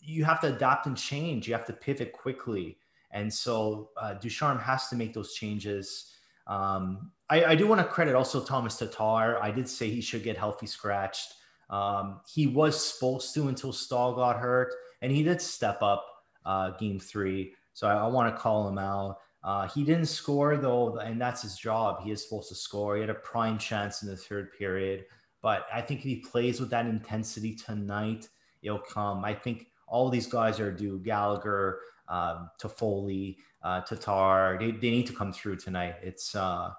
you 0.00 0.24
have 0.24 0.40
to 0.40 0.48
adapt 0.48 0.86
and 0.86 0.96
change. 0.96 1.46
You 1.46 1.54
have 1.54 1.64
to 1.66 1.72
pivot 1.72 2.12
quickly. 2.12 2.78
And 3.12 3.32
so 3.32 3.90
uh, 3.96 4.14
Ducharme 4.14 4.58
has 4.58 4.88
to 4.88 4.96
make 4.96 5.14
those 5.14 5.34
changes. 5.34 6.12
Um, 6.48 7.12
I, 7.30 7.44
I, 7.44 7.54
do 7.54 7.68
want 7.68 7.80
to 7.80 7.86
credit 7.86 8.16
also 8.16 8.42
Thomas 8.42 8.76
Tatar. 8.76 9.40
I 9.40 9.52
did 9.52 9.68
say 9.68 9.88
he 9.88 10.00
should 10.00 10.24
get 10.24 10.36
healthy 10.36 10.66
scratched. 10.66 11.34
Um, 11.70 12.20
he 12.26 12.48
was 12.48 12.84
supposed 12.84 13.32
to 13.34 13.46
until 13.46 13.72
Staal 13.72 14.14
got 14.14 14.38
hurt, 14.38 14.74
and 15.02 15.12
he 15.12 15.22
did 15.22 15.40
step 15.40 15.80
up 15.82 16.04
uh, 16.44 16.70
game 16.70 16.98
three. 16.98 17.54
So 17.72 17.88
I, 17.88 17.94
I 17.94 18.06
want 18.06 18.34
to 18.34 18.40
call 18.40 18.68
him 18.68 18.78
out. 18.78 19.18
Uh, 19.44 19.68
he 19.68 19.82
didn't 19.82 20.06
score 20.06 20.56
though, 20.56 20.98
and 20.98 21.20
that's 21.20 21.42
his 21.42 21.56
job. 21.56 22.02
He 22.04 22.12
is 22.12 22.22
supposed 22.22 22.48
to 22.50 22.54
score. 22.54 22.94
He 22.94 23.00
had 23.00 23.10
a 23.10 23.14
prime 23.14 23.58
chance 23.58 24.02
in 24.02 24.08
the 24.08 24.16
third 24.16 24.52
period, 24.56 25.04
but 25.42 25.66
I 25.72 25.80
think 25.80 26.00
if 26.00 26.04
he 26.04 26.16
plays 26.16 26.60
with 26.60 26.70
that 26.70 26.86
intensity 26.86 27.54
tonight, 27.54 28.28
it'll 28.62 28.78
come. 28.78 29.24
I 29.24 29.34
think 29.34 29.66
all 29.88 30.08
these 30.08 30.26
guys 30.26 30.60
are 30.60 30.70
due. 30.70 31.00
Gallagher, 31.00 31.80
um, 32.08 32.50
Toffoli, 32.60 33.36
uh, 33.62 33.80
Tatar. 33.82 34.58
They, 34.60 34.70
they 34.70 34.90
need 34.90 35.06
to 35.08 35.12
come 35.12 35.32
through 35.32 35.56
tonight. 35.56 35.96
It's 36.02 36.34
uh, 36.34 36.70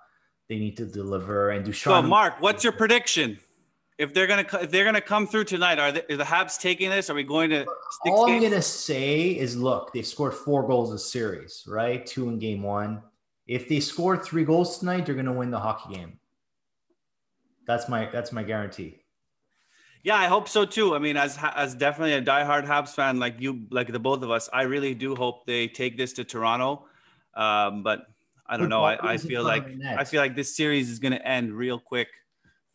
they 0.47 0.57
need 0.57 0.77
to 0.77 0.85
deliver. 0.85 1.51
And 1.51 1.65
Ducharme. 1.65 2.05
So, 2.05 2.07
Mark, 2.07 2.35
what's 2.39 2.63
your 2.63 2.73
prediction? 2.73 3.39
If 3.97 4.13
they're 4.13 4.27
gonna 4.27 4.45
if 4.62 4.71
they're 4.71 4.85
gonna 4.85 5.01
come 5.01 5.27
through 5.27 5.45
tonight, 5.45 5.79
are, 5.79 5.91
they, 5.91 6.01
the 6.15 6.23
Habs 6.23 6.59
taking 6.59 6.89
this? 6.89 7.09
Are 7.09 7.13
we 7.13 7.23
going 7.23 7.50
to? 7.51 7.65
All 8.07 8.25
games? 8.25 8.43
I'm 8.43 8.50
gonna 8.50 8.62
say 8.62 9.29
is, 9.29 9.55
look, 9.55 9.93
they've 9.93 10.05
scored 10.05 10.33
four 10.33 10.67
goals 10.67 10.91
a 10.91 11.00
series, 11.00 11.63
right? 11.67 12.05
Two 12.05 12.29
in 12.29 12.39
game 12.39 12.63
one. 12.63 13.01
If 13.45 13.69
they 13.69 13.79
score 13.79 14.17
three 14.17 14.45
goals 14.45 14.79
tonight, 14.79 15.05
they're 15.05 15.15
gonna 15.15 15.33
win 15.33 15.51
the 15.51 15.59
hockey 15.59 15.95
game. 15.95 16.19
That's 17.67 17.88
my 17.88 18.09
that's 18.12 18.31
my 18.31 18.43
guarantee. 18.43 19.03
Yeah, 20.03 20.17
I 20.17 20.25
hope 20.25 20.50
so 20.50 20.65
too. 20.65 20.95
I 20.95 21.00
mean, 21.00 21.15
as 21.15 21.38
as 21.55 21.75
definitely 21.75 22.13
a 22.13 22.21
diehard 22.21 22.65
Habs 22.65 22.89
fan, 22.89 23.19
like 23.19 23.39
you, 23.39 23.65
like 23.69 23.91
the 23.91 24.00
both 24.00 24.21
of 24.21 24.31
us, 24.31 24.50
I 24.51 24.63
really 24.63 24.93
do 24.93 25.15
hope 25.15 25.45
they 25.45 25.67
take 25.67 25.97
this 25.97 26.12
to 26.13 26.25
Toronto. 26.25 26.88
Um, 27.35 27.83
but 27.83 28.07
I 28.45 28.57
don't 28.57 28.69
know. 28.69 28.83
I, 28.83 29.13
I 29.13 29.17
feel 29.17 29.43
like 29.43 29.65
I 29.88 30.03
feel 30.03 30.19
like 30.21 30.35
this 30.35 30.55
series 30.55 30.89
is 30.89 31.00
going 31.00 31.13
to 31.13 31.25
end 31.25 31.53
real 31.53 31.79
quick. 31.79 32.09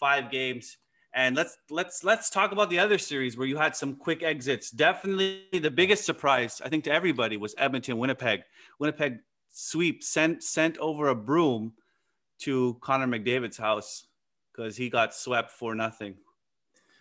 Five 0.00 0.30
games, 0.30 0.78
and 1.18 1.34
let's 1.34 1.58
let's 1.68 2.04
let's 2.04 2.30
talk 2.30 2.52
about 2.52 2.70
the 2.70 2.78
other 2.78 2.96
series 2.96 3.36
where 3.36 3.46
you 3.46 3.56
had 3.56 3.74
some 3.74 3.96
quick 3.96 4.22
exits. 4.22 4.70
Definitely 4.70 5.42
the 5.52 5.70
biggest 5.70 6.06
surprise 6.06 6.62
I 6.64 6.68
think 6.68 6.84
to 6.84 6.92
everybody 6.92 7.36
was 7.36 7.56
Edmonton 7.58 7.98
Winnipeg. 7.98 8.42
Winnipeg 8.78 9.18
sweep 9.50 10.04
sent 10.04 10.44
sent 10.44 10.78
over 10.78 11.08
a 11.08 11.16
broom 11.16 11.72
to 12.42 12.78
Connor 12.80 13.08
McDavid's 13.08 13.56
house 13.56 14.06
because 14.52 14.76
he 14.76 14.88
got 14.88 15.12
swept 15.12 15.50
for 15.50 15.74
nothing 15.74 16.14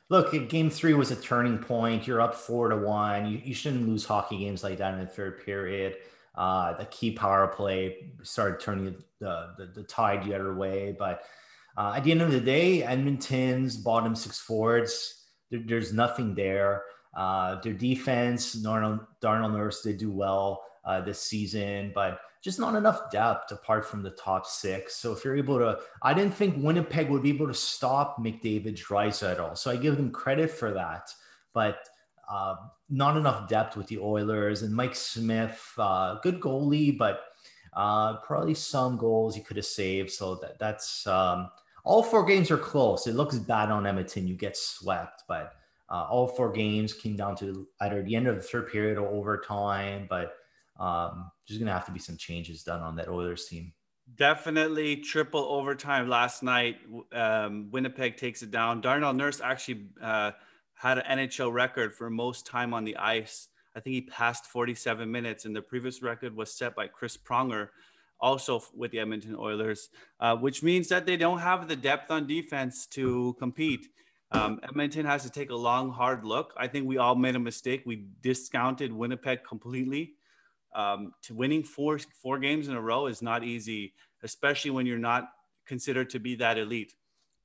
look, 0.09 0.49
game 0.49 0.69
three 0.71 0.95
was 0.95 1.11
a 1.11 1.15
turning 1.15 1.59
point. 1.59 2.07
You're 2.07 2.21
up 2.21 2.33
four 2.33 2.69
to 2.69 2.77
one. 2.77 3.27
You, 3.27 3.41
you 3.43 3.53
shouldn't 3.53 3.87
lose 3.87 4.05
hockey 4.05 4.39
games 4.39 4.63
like 4.63 4.79
that 4.79 4.93
in 4.93 4.99
the 4.99 5.05
third 5.05 5.45
period. 5.45 5.97
Uh, 6.33 6.73
the 6.77 6.85
key 6.85 7.11
power 7.11 7.47
play 7.47 8.11
started 8.23 8.59
turning 8.59 8.95
the, 9.19 9.53
the, 9.57 9.65
the 9.75 9.83
tide 9.83 10.23
the 10.23 10.33
other 10.33 10.53
way. 10.55 10.95
But 10.97 11.23
uh, 11.77 11.93
at 11.95 12.03
the 12.03 12.11
end 12.11 12.21
of 12.21 12.31
the 12.31 12.41
day, 12.41 12.83
Edmonton's 12.83 13.77
bottom 13.77 14.15
six 14.15 14.39
forwards, 14.39 15.25
there, 15.51 15.61
there's 15.63 15.93
nothing 15.93 16.33
there. 16.33 16.83
Uh, 17.15 17.61
their 17.61 17.73
defense, 17.73 18.53
Darnell, 18.53 19.07
Nurse 19.21 19.81
did 19.81 19.97
do 19.97 20.11
well 20.11 20.63
uh, 20.85 21.01
this 21.01 21.21
season, 21.21 21.91
but 21.93 22.19
just 22.43 22.59
not 22.59 22.75
enough 22.75 23.11
depth 23.11 23.51
apart 23.51 23.85
from 23.85 24.03
the 24.03 24.11
top 24.11 24.45
six. 24.45 24.95
So 24.95 25.13
if 25.13 25.23
you're 25.23 25.37
able 25.37 25.59
to, 25.59 25.79
I 26.01 26.13
didn't 26.13 26.33
think 26.33 26.63
Winnipeg 26.63 27.09
would 27.09 27.23
be 27.23 27.29
able 27.29 27.47
to 27.47 27.53
stop 27.53 28.17
McDavid's 28.19 28.89
rise 28.89 29.23
at 29.23 29.39
all. 29.39 29.55
So 29.55 29.71
I 29.71 29.75
give 29.75 29.97
them 29.97 30.11
credit 30.11 30.51
for 30.51 30.73
that, 30.73 31.09
but 31.53 31.79
uh, 32.29 32.55
not 32.89 33.17
enough 33.17 33.49
depth 33.49 33.77
with 33.77 33.87
the 33.87 33.99
Oilers 33.99 34.61
and 34.61 34.73
Mike 34.73 34.95
Smith, 34.95 35.73
uh, 35.77 36.19
good 36.21 36.39
goalie, 36.39 36.97
but 36.97 37.21
uh, 37.73 38.17
probably 38.17 38.53
some 38.53 38.97
goals 38.97 39.35
he 39.35 39.41
could 39.41 39.57
have 39.57 39.65
saved. 39.65 40.11
So 40.11 40.35
that 40.35 40.59
that's 40.59 41.05
um, 41.07 41.49
all 41.87 42.03
four 42.03 42.25
games 42.25 42.51
are 42.51 42.57
close. 42.57 43.07
It 43.07 43.15
looks 43.15 43.37
bad 43.37 43.71
on 43.71 43.87
Edmonton. 43.87 44.27
You 44.27 44.35
get 44.35 44.57
swept, 44.57 45.23
but 45.27 45.53
uh, 45.89 46.05
all 46.09 46.27
four 46.27 46.51
games 46.51 46.93
came 46.93 47.15
down 47.15 47.37
to 47.37 47.65
either 47.79 48.03
the 48.03 48.15
end 48.15 48.27
of 48.27 48.35
the 48.35 48.41
third 48.41 48.69
period 48.69 48.97
or 48.97 49.07
overtime. 49.07 50.05
But 50.09 50.33
um, 50.79 51.31
there's 51.47 51.57
going 51.57 51.67
to 51.67 51.73
have 51.73 51.85
to 51.85 51.93
be 51.93 51.99
some 51.99 52.17
changes 52.17 52.63
done 52.63 52.81
on 52.81 52.97
that 52.97 53.07
Oilers 53.07 53.45
team. 53.45 53.73
Definitely 54.15 54.97
triple 54.97 55.45
overtime 55.45 56.09
last 56.09 56.43
night. 56.43 56.77
Um, 57.13 57.69
Winnipeg 57.71 58.17
takes 58.17 58.41
it 58.41 58.51
down. 58.51 58.81
Darnell 58.81 59.13
Nurse 59.13 59.39
actually 59.41 59.87
uh, 60.01 60.31
had 60.75 60.99
an 60.99 61.19
NHL 61.19 61.51
record 61.53 61.95
for 61.95 62.09
most 62.09 62.45
time 62.45 62.73
on 62.73 62.83
the 62.83 62.97
ice. 62.97 63.47
I 63.75 63.79
think 63.79 63.93
he 63.93 64.01
passed 64.01 64.45
47 64.45 65.09
minutes, 65.09 65.45
and 65.45 65.55
the 65.55 65.61
previous 65.61 66.01
record 66.01 66.35
was 66.35 66.51
set 66.51 66.75
by 66.75 66.87
Chris 66.87 67.15
Pronger, 67.15 67.69
also 68.19 68.61
with 68.73 68.91
the 68.91 68.99
Edmonton 68.99 69.35
Oilers, 69.35 69.89
uh, 70.19 70.35
which 70.35 70.63
means 70.63 70.87
that 70.89 71.05
they 71.05 71.17
don't 71.17 71.39
have 71.39 71.67
the 71.67 71.75
depth 71.75 72.11
on 72.11 72.27
defense 72.27 72.87
to 72.87 73.35
compete. 73.39 73.87
Um, 74.31 74.59
Edmonton 74.63 75.05
has 75.05 75.23
to 75.23 75.29
take 75.29 75.51
a 75.51 75.55
long, 75.55 75.89
hard 75.91 76.25
look. 76.25 76.53
I 76.57 76.67
think 76.67 76.85
we 76.85 76.97
all 76.97 77.15
made 77.15 77.35
a 77.35 77.39
mistake. 77.39 77.83
We 77.85 78.07
discounted 78.21 78.91
Winnipeg 78.91 79.39
completely 79.47 80.15
um, 80.75 81.13
to 81.23 81.33
winning 81.33 81.63
four 81.63 81.99
four 82.21 82.37
games 82.39 82.67
in 82.67 82.75
a 82.75 82.81
row 82.81 83.07
is 83.07 83.21
not 83.21 83.43
easy, 83.43 83.93
especially 84.23 84.71
when 84.71 84.85
you're 84.85 84.97
not 84.97 85.29
considered 85.65 86.09
to 86.11 86.19
be 86.19 86.35
that 86.35 86.57
elite. 86.57 86.93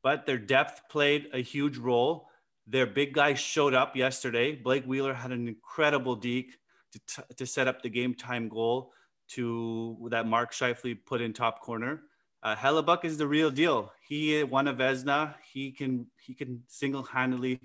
But 0.03 0.27
their 0.27 0.39
depth 0.39 0.83
played 0.91 1.29
a 1.33 1.39
huge 1.39 1.79
role. 1.79 2.29
Their 2.67 2.87
big 2.87 3.15
guys 3.15 3.39
showed 3.39 3.75
up 3.75 3.97
yesterday. 3.97 4.57
Blake 4.57 4.85
Wheeler 4.85 5.15
had 5.15 5.31
an 5.31 5.49
incredible 5.49 6.17
deke 6.17 6.59
to, 6.93 7.01
t- 7.09 7.35
to 7.37 7.47
set 7.47 7.69
up 7.69 7.83
the 7.83 7.89
game 7.89 8.15
time 8.15 8.49
goal 8.49 8.93
to 9.35 10.09
that 10.11 10.27
Mark 10.27 10.53
Scheifele 10.53 10.99
put 11.05 11.21
in 11.21 11.33
top 11.33 11.61
corner. 11.61 12.03
Uh, 12.43 12.57
Hellebuyck 12.57 13.05
is 13.05 13.19
the 13.19 13.27
real 13.27 13.51
deal. 13.51 13.93
He 14.07 14.43
won 14.43 14.69
a 14.69 14.75
Vezina. 14.75 15.35
He 15.53 15.71
can 15.71 16.07
he 16.21 16.35
can 16.35 16.63
single 16.67 17.03
handedly 17.03 17.61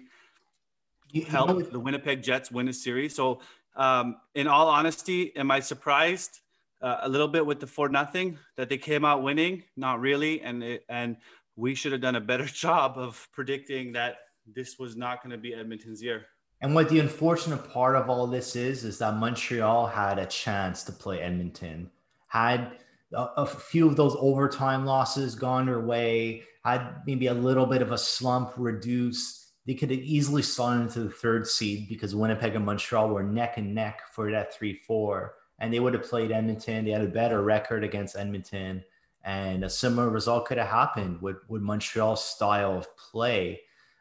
help 1.28 1.72
the 1.72 1.80
Winnipeg 1.80 2.22
Jets 2.22 2.52
win 2.52 2.68
a 2.68 2.74
series. 2.74 3.16
So 3.16 3.42
um, 3.76 4.18
in 4.36 4.48
all 4.48 4.68
honesty, 4.68 5.36
am 5.36 5.52
I 5.52 5.60
surprised 5.60 6.42
uh, 6.82 6.98
a 7.02 7.10
little 7.10 7.28
bit 7.28 7.46
with 7.46 7.60
the 7.60 7.68
four 7.68 7.90
nothing 7.90 8.38
that 8.56 8.70
they 8.70 8.78
came 8.78 9.06
out 9.06 9.24
winning? 9.24 9.64
Not 9.76 10.00
really, 10.00 10.42
and 10.42 10.64
it, 10.64 10.86
and 10.90 11.18
we 11.56 11.76
should 11.76 11.92
have 11.92 12.02
done 12.02 12.16
a 12.16 12.22
better 12.22 12.46
job 12.66 12.98
of 12.98 13.28
predicting 13.32 13.94
that 13.94 14.18
this 14.46 14.78
was 14.80 14.96
not 14.96 15.24
going 15.24 15.32
to 15.32 15.38
be 15.38 15.54
Edmonton's 15.54 16.02
year. 16.02 16.28
And 16.62 16.74
what 16.74 16.90
the 16.90 17.00
unfortunate 17.00 17.70
part 17.70 17.96
of 17.96 18.10
all 18.10 18.26
this 18.28 18.56
is, 18.56 18.84
is 18.84 18.98
that 18.98 19.18
Montreal 19.18 19.88
had 19.88 20.18
a 20.18 20.26
chance 20.26 20.84
to 20.84 20.92
play 20.92 21.22
Edmonton, 21.22 21.92
had 22.28 22.72
a, 23.14 23.28
a 23.38 23.46
few 23.46 23.88
of 23.88 23.96
those 23.96 24.16
overtime 24.20 24.86
losses 24.86 25.36
gone 25.36 25.68
their 25.68 25.80
way, 25.82 26.44
had 26.64 27.02
maybe 27.06 27.28
a 27.28 27.34
little 27.34 27.66
bit 27.66 27.82
of 27.82 27.92
a 27.92 27.98
slump 27.98 28.54
reduced 28.58 29.48
they 29.68 29.74
could 29.74 29.92
have 29.92 30.00
easily 30.00 30.42
slid 30.42 30.80
into 30.80 31.02
the 31.02 31.10
third 31.10 31.46
seed 31.46 31.90
because 31.90 32.16
Winnipeg 32.16 32.56
and 32.56 32.66
Montreal 32.66 33.10
were 33.10 33.22
neck 33.22 33.58
and 33.58 33.76
neck 33.76 34.02
for 34.14 34.32
that 34.32 34.54
3 34.54 34.74
4. 34.74 35.34
And 35.60 35.74
they 35.74 35.82
would 35.82 35.94
have 35.94 36.08
played 36.08 36.32
Edmonton. 36.32 36.86
They 36.86 36.92
had 36.92 37.02
a 37.02 37.08
better 37.08 37.44
record 37.44 37.84
against 37.84 38.16
Edmonton. 38.16 38.84
And 39.26 39.66
a 39.66 39.70
similar 39.70 40.10
result 40.10 40.46
could 40.46 40.58
have 40.58 40.70
happened 40.70 41.22
with, 41.22 41.38
with 41.50 41.62
Montreal's 41.62 42.24
style 42.24 42.78
of 42.78 42.88
play, 42.96 43.60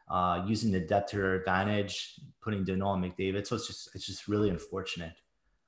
uh, 0.08 0.44
using 0.46 0.70
the 0.70 0.80
depth 0.80 1.10
to 1.10 1.16
their 1.16 1.34
advantage, 1.34 2.20
putting 2.42 2.64
Danault 2.64 3.02
and 3.02 3.04
McDavid. 3.04 3.46
So 3.46 3.56
it's 3.56 3.66
just 3.66 3.90
it's 3.94 4.06
just 4.06 4.28
really 4.28 4.50
unfortunate. 4.50 5.14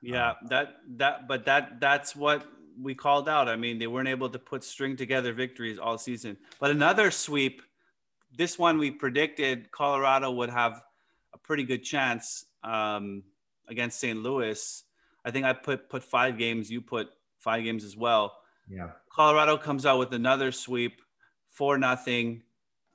Yeah, 0.01 0.31
um, 0.31 0.37
that 0.49 0.77
that 0.97 1.29
but 1.29 1.45
that 1.47 1.81
that's 1.81 2.15
what 2.15 2.47
we 2.81 2.95
called 2.95 3.29
out. 3.29 3.49
I 3.49 3.57
mean, 3.57 3.79
they 3.79 3.89
weren't 3.89 4.09
able 4.09 4.29
to 4.31 4.39
put 4.39 4.63
string 4.63 4.97
together 4.97 5.33
victories 5.33 5.79
all 5.79 5.99
season. 5.99 6.37
But 6.61 6.71
another 6.71 7.11
sweep 7.11 7.63
this 8.37 8.59
one 8.59 8.79
we 8.79 8.91
predicted 8.91 9.71
Colorado 9.71 10.31
would 10.31 10.51
have 10.51 10.83
a 11.33 11.39
pretty 11.39 11.65
good 11.65 11.83
chance 11.83 12.45
um, 12.63 13.23
against 13.69 14.01
St. 14.01 14.19
Louis. 14.19 14.85
I 15.25 15.31
think 15.31 15.45
I 15.45 15.53
put 15.53 15.89
put 15.89 16.03
five 16.03 16.39
games. 16.39 16.71
You 16.71 16.81
put 16.81 17.09
five 17.39 17.65
games 17.65 17.85
as 17.85 17.97
well. 17.97 18.35
Yeah. 18.69 18.91
Colorado 19.11 19.57
comes 19.57 19.87
out 19.87 19.99
with 19.99 20.13
another 20.13 20.53
sweep, 20.53 21.01
four 21.51 21.79
nothing. 21.79 22.43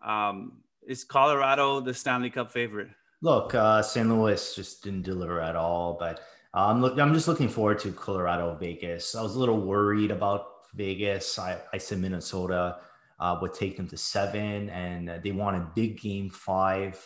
Um, 0.04 0.63
is 0.88 1.04
Colorado 1.04 1.80
the 1.80 1.94
Stanley 1.94 2.30
Cup 2.30 2.52
favorite? 2.52 2.90
Look, 3.22 3.56
uh, 3.56 3.82
St. 3.82 4.08
Louis 4.10 4.56
just 4.56 4.84
didn't 4.84 5.04
deliver 5.04 5.40
at 5.40 5.56
all. 5.56 5.98
But 6.00 6.22
I'm 6.54 6.82
look, 6.82 7.00
I'm 7.00 7.14
just 7.14 7.28
looking 7.28 7.50
forward 7.50 7.80
to 7.80 7.92
Colorado 7.92 8.56
Vegas. 8.56 9.16
I 9.16 9.22
was 9.22 9.36
a 9.36 9.40
little 9.40 9.62
worried 9.62 10.12
about 10.12 10.48
Vegas. 10.74 11.40
I, 11.40 11.60
I 11.72 11.78
said 11.78 12.00
Minnesota 12.00 12.78
uh, 13.20 13.38
would 13.42 13.54
take 13.54 13.78
them 13.78 13.88
to 13.88 13.98
seven, 13.98 14.70
and 14.70 15.22
they 15.24 15.32
won 15.32 15.56
a 15.56 15.72
big 15.74 16.00
game 16.00 16.30
five 16.30 17.00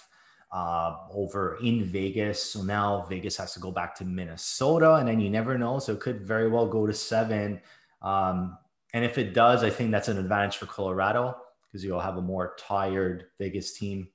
uh, 0.51 0.96
over 1.12 1.60
in 1.62 1.84
Vegas. 1.84 2.41
So 2.41 2.63
now 2.63 3.05
Vegas 3.10 3.38
has 3.38 3.53
to 3.53 3.60
go 3.60 3.72
back 3.72 3.96
to 3.96 4.05
Minnesota, 4.05 4.96
and 4.96 5.07
then 5.07 5.19
you 5.19 5.29
never 5.29 5.57
know. 5.57 5.79
So 5.79 5.93
it 5.93 6.00
could 6.00 6.22
very 6.22 6.50
well 6.50 6.67
go 6.67 6.88
to 6.88 6.93
seven. 6.93 7.62
Um, 8.01 8.57
and 8.93 9.05
if 9.05 9.17
it 9.17 9.34
does, 9.34 9.63
I 9.63 9.69
think 9.69 9.91
that's 9.91 10.07
an 10.07 10.17
advantage 10.17 10.57
for 10.57 10.65
Colorado 10.65 11.36
because 11.77 11.86
you'll 11.86 12.00
have 12.00 12.17
a 12.17 12.22
more 12.22 12.55
tired 12.57 13.25
Vegas 13.38 13.74
team, 13.74 14.07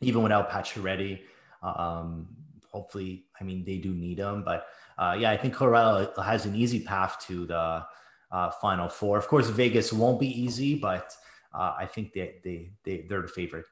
even 0.00 0.22
without 0.22 0.50
Pacioretty 0.50 1.20
um, 1.62 2.28
hopefully, 2.72 3.26
I 3.38 3.44
mean, 3.44 3.62
they 3.62 3.76
do 3.76 3.92
need 3.92 4.18
him, 4.18 4.42
but 4.42 4.68
uh, 4.96 5.14
yeah, 5.18 5.30
I 5.30 5.36
think 5.36 5.52
Colorado 5.52 6.10
has 6.22 6.46
an 6.46 6.54
easy 6.54 6.80
path 6.80 7.22
to 7.26 7.44
the 7.44 7.84
uh, 8.32 8.50
Final 8.62 8.88
Four. 8.88 9.18
Of 9.18 9.28
course, 9.28 9.48
Vegas 9.48 9.92
won't 9.92 10.18
be 10.18 10.28
easy, 10.28 10.76
but 10.76 11.14
uh, 11.52 11.74
I 11.78 11.84
think 11.84 12.14
they, 12.14 12.36
they, 12.42 12.70
they, 12.84 13.06
they're 13.06 13.22
the 13.22 13.28
favorite. 13.28 13.66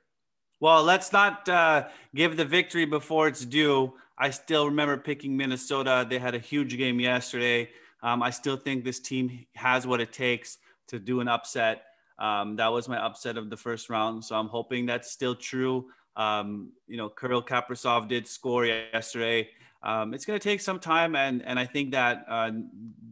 Well, 0.61 0.83
let's 0.83 1.11
not 1.11 1.49
uh, 1.49 1.89
give 2.15 2.37
the 2.37 2.45
victory 2.45 2.85
before 2.85 3.29
it's 3.29 3.47
due. 3.47 3.95
I 4.19 4.29
still 4.31 4.67
remember 4.67 4.99
picking 4.99 5.37
Minnesota. 5.37 6.07
They 6.09 6.19
had 6.19 6.35
a 6.35 6.39
huge 6.39 6.77
game 6.77 7.01
yesterday. 7.01 7.71
Um, 8.03 8.23
I 8.23 8.31
still 8.31 8.57
think 8.57 8.85
this 8.85 9.01
team 9.01 9.47
has 9.55 9.87
what 9.87 10.01
it 10.03 10.13
takes 10.13 10.59
to 10.89 10.99
do 10.99 11.21
an 11.21 11.29
upset. 11.29 11.86
Um, 12.19 12.57
that 12.57 12.69
was 12.69 12.89
my 12.89 12.99
upset 12.99 13.37
of 13.37 13.51
the 13.51 13.57
first 13.57 13.91
round. 13.91 14.25
So 14.25 14.37
I'm 14.37 14.49
hoping 14.49 14.87
that's 14.87 15.11
still 15.11 15.35
true. 15.35 15.87
Um, 16.17 16.73
you 16.87 16.97
know, 16.97 17.09
Kirill 17.11 17.43
Kaprizov 17.43 18.09
did 18.09 18.27
score 18.27 18.65
yesterday. 18.65 19.51
Um, 19.83 20.15
it's 20.15 20.25
going 20.25 20.39
to 20.39 20.43
take 20.43 20.61
some 20.61 20.81
time, 20.81 21.15
and 21.15 21.45
and 21.45 21.59
I 21.59 21.67
think 21.67 21.93
that 21.93 22.25
uh, 22.29 22.51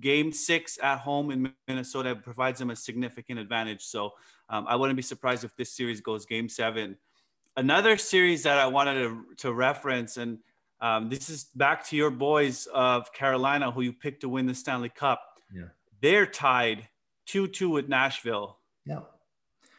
Game 0.01 0.33
Six 0.33 0.79
at 0.83 0.99
home 0.99 1.31
in 1.31 1.53
Minnesota 1.69 2.17
provides 2.17 2.59
them 2.59 2.71
a 2.71 2.77
significant 2.77 3.39
advantage. 3.39 3.83
So 3.83 4.15
um, 4.49 4.65
I 4.67 4.75
wouldn't 4.75 4.97
be 4.97 5.03
surprised 5.03 5.45
if 5.45 5.55
this 5.55 5.71
series 5.71 6.01
goes 6.01 6.25
Game 6.25 6.49
Seven. 6.49 6.97
Another 7.57 7.97
series 7.97 8.43
that 8.43 8.59
I 8.59 8.67
wanted 8.67 8.95
to, 8.95 9.25
to 9.37 9.53
reference, 9.53 10.17
and 10.17 10.39
um, 10.81 11.11
this 11.11 11.31
is 11.31 11.45
back 11.55 11.87
to 11.89 11.97
your 11.97 12.11
boys 12.11 12.67
of 12.73 13.13
Carolina, 13.13 13.71
who 13.71 13.83
you 13.83 13.93
picked 13.93 14.23
to 14.23 14.29
win 14.29 14.47
the 14.47 14.55
Stanley 14.55 14.89
Cup. 14.89 15.23
Yeah, 15.55 15.67
they're 16.01 16.27
tied 16.27 16.89
two-two 17.27 17.71
with 17.71 17.89
Nashville. 17.89 18.59
Yeah. 18.87 19.01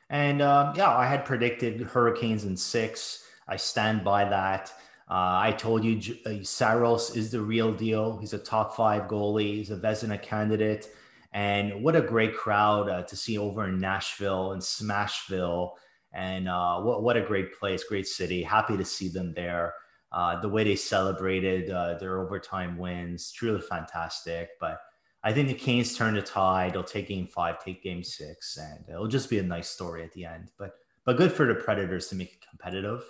And 0.09 0.41
um, 0.41 0.73
yeah, 0.75 0.95
I 0.95 1.07
had 1.07 1.25
predicted 1.25 1.81
Hurricanes 1.81 2.45
in 2.45 2.55
six. 2.55 3.23
I 3.47 3.55
stand 3.55 4.03
by 4.03 4.25
that. 4.25 4.71
Uh, 5.09 5.37
I 5.37 5.51
told 5.51 5.83
you 5.83 6.15
uh, 6.25 6.43
Saros 6.43 7.15
is 7.15 7.31
the 7.31 7.41
real 7.41 7.71
deal. 7.71 8.17
He's 8.17 8.33
a 8.33 8.39
top 8.39 8.75
five 8.75 9.03
goalie. 9.03 9.55
He's 9.55 9.71
a 9.71 9.77
Vezina 9.77 10.21
candidate. 10.21 10.87
And 11.31 11.83
what 11.83 11.95
a 11.95 12.01
great 12.01 12.35
crowd 12.35 12.89
uh, 12.89 13.03
to 13.03 13.15
see 13.15 13.37
over 13.37 13.67
in 13.67 13.79
Nashville 13.79 14.53
and 14.53 14.61
Smashville. 14.61 15.71
And 16.13 16.47
uh, 16.47 16.81
what, 16.81 17.03
what 17.03 17.17
a 17.17 17.21
great 17.21 17.57
place, 17.59 17.83
great 17.83 18.07
city. 18.07 18.41
Happy 18.41 18.77
to 18.77 18.85
see 18.85 19.09
them 19.09 19.33
there. 19.33 19.73
Uh, 20.11 20.39
the 20.39 20.49
way 20.49 20.63
they 20.63 20.77
celebrated 20.77 21.67
their 21.99 22.21
overtime 22.21 22.77
wins, 22.77 23.31
truly 23.31 23.61
fantastic. 23.61 24.49
But 24.61 24.79
I 25.25 25.33
think 25.33 25.47
the 25.47 25.55
Canes 25.55 25.97
turn 25.97 26.13
the 26.13 26.21
tide. 26.21 26.73
They'll 26.73 26.83
take 26.83 27.07
game 27.07 27.25
five, 27.27 27.61
take 27.61 27.81
game 27.81 28.03
six, 28.03 28.57
and 28.57 28.85
it'll 28.87 29.07
just 29.07 29.27
be 29.27 29.39
a 29.39 29.43
nice 29.43 29.67
story 29.67 30.03
at 30.03 30.13
the 30.13 30.23
end. 30.23 30.51
But 30.59 30.75
but 31.03 31.17
good 31.17 31.31
for 31.31 31.47
the 31.47 31.55
Predators 31.55 32.07
to 32.09 32.15
make 32.15 32.33
it 32.33 32.45
competitive. 32.47 33.03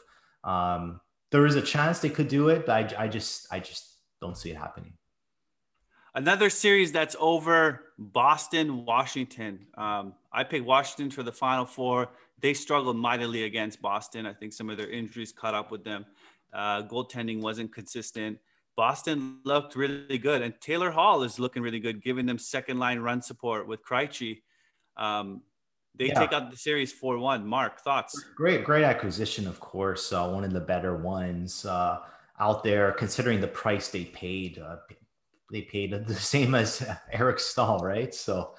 Um, 0.46 1.02
there 1.32 1.46
is 1.46 1.56
a 1.56 1.62
chance 1.62 2.00
they 2.00 2.10
could 2.10 2.30
do 2.30 2.48
it, 2.48 2.66
but 2.66 2.96
I, 2.96 3.04
I 3.04 3.08
just 3.10 3.48
I 3.52 3.60
just 3.60 3.98
don't 4.22 4.38
see 4.38 4.50
it 4.50 4.56
happening. 4.56 4.94
Another 6.14 6.50
series 6.50 6.94
that's 6.94 7.18
over 7.20 7.82
Boston, 8.00 8.86
Washington. 8.86 9.68
Um, 9.78 10.14
I 10.32 10.46
picked 10.46 10.66
Washington 10.66 11.12
for 11.12 11.24
the 11.24 11.34
Final 11.34 11.66
Four. 11.66 12.08
They 12.40 12.54
struggled 12.54 12.96
mightily 12.96 13.44
against 13.44 13.82
Boston. 13.82 14.26
I 14.26 14.32
think 14.32 14.54
some 14.54 14.70
of 14.70 14.78
their 14.78 14.90
injuries 14.90 15.34
caught 15.34 15.54
up 15.54 15.70
with 15.70 15.84
them. 15.84 16.06
Uh, 16.54 16.84
goaltending 16.84 17.42
wasn't 17.42 17.74
consistent. 17.74 18.38
Boston 18.76 19.40
looked 19.46 19.76
really 19.76 20.18
good, 20.18 20.42
and 20.42 20.54
Taylor 20.60 20.92
Hall 20.92 21.24
is 21.24 21.40
looking 21.40 21.64
really 21.64 21.80
good, 21.80 22.04
giving 22.04 22.26
them 22.26 22.38
second 22.38 22.78
line 22.78 23.00
run 23.00 23.22
support 23.22 23.68
with 23.68 23.84
Krejci. 23.86 24.42
Um, 24.98 25.42
they 25.98 26.08
yeah. 26.08 26.20
take 26.20 26.34
out 26.34 26.52
the 26.52 26.58
series 26.58 26.92
4 26.92 27.18
1. 27.18 27.46
Mark, 27.46 27.80
thoughts? 27.80 28.22
Great, 28.36 28.66
great 28.66 28.84
acquisition, 28.84 29.48
of 29.48 29.60
course. 29.60 30.12
Uh, 30.12 30.30
one 30.30 30.44
of 30.44 30.52
the 30.52 30.60
better 30.60 30.98
ones 30.98 31.66
uh, 31.66 32.00
out 32.40 32.64
there, 32.64 32.92
considering 32.92 33.40
the 33.40 33.48
price 33.48 33.88
they 33.90 34.06
paid. 34.06 34.60
Uh, 34.60 34.78
they 35.52 35.62
paid 35.62 35.92
the 36.08 36.14
same 36.14 36.54
as 36.54 36.86
Eric 37.12 37.40
Staal, 37.40 37.80
right? 37.80 38.14
So, 38.14 38.56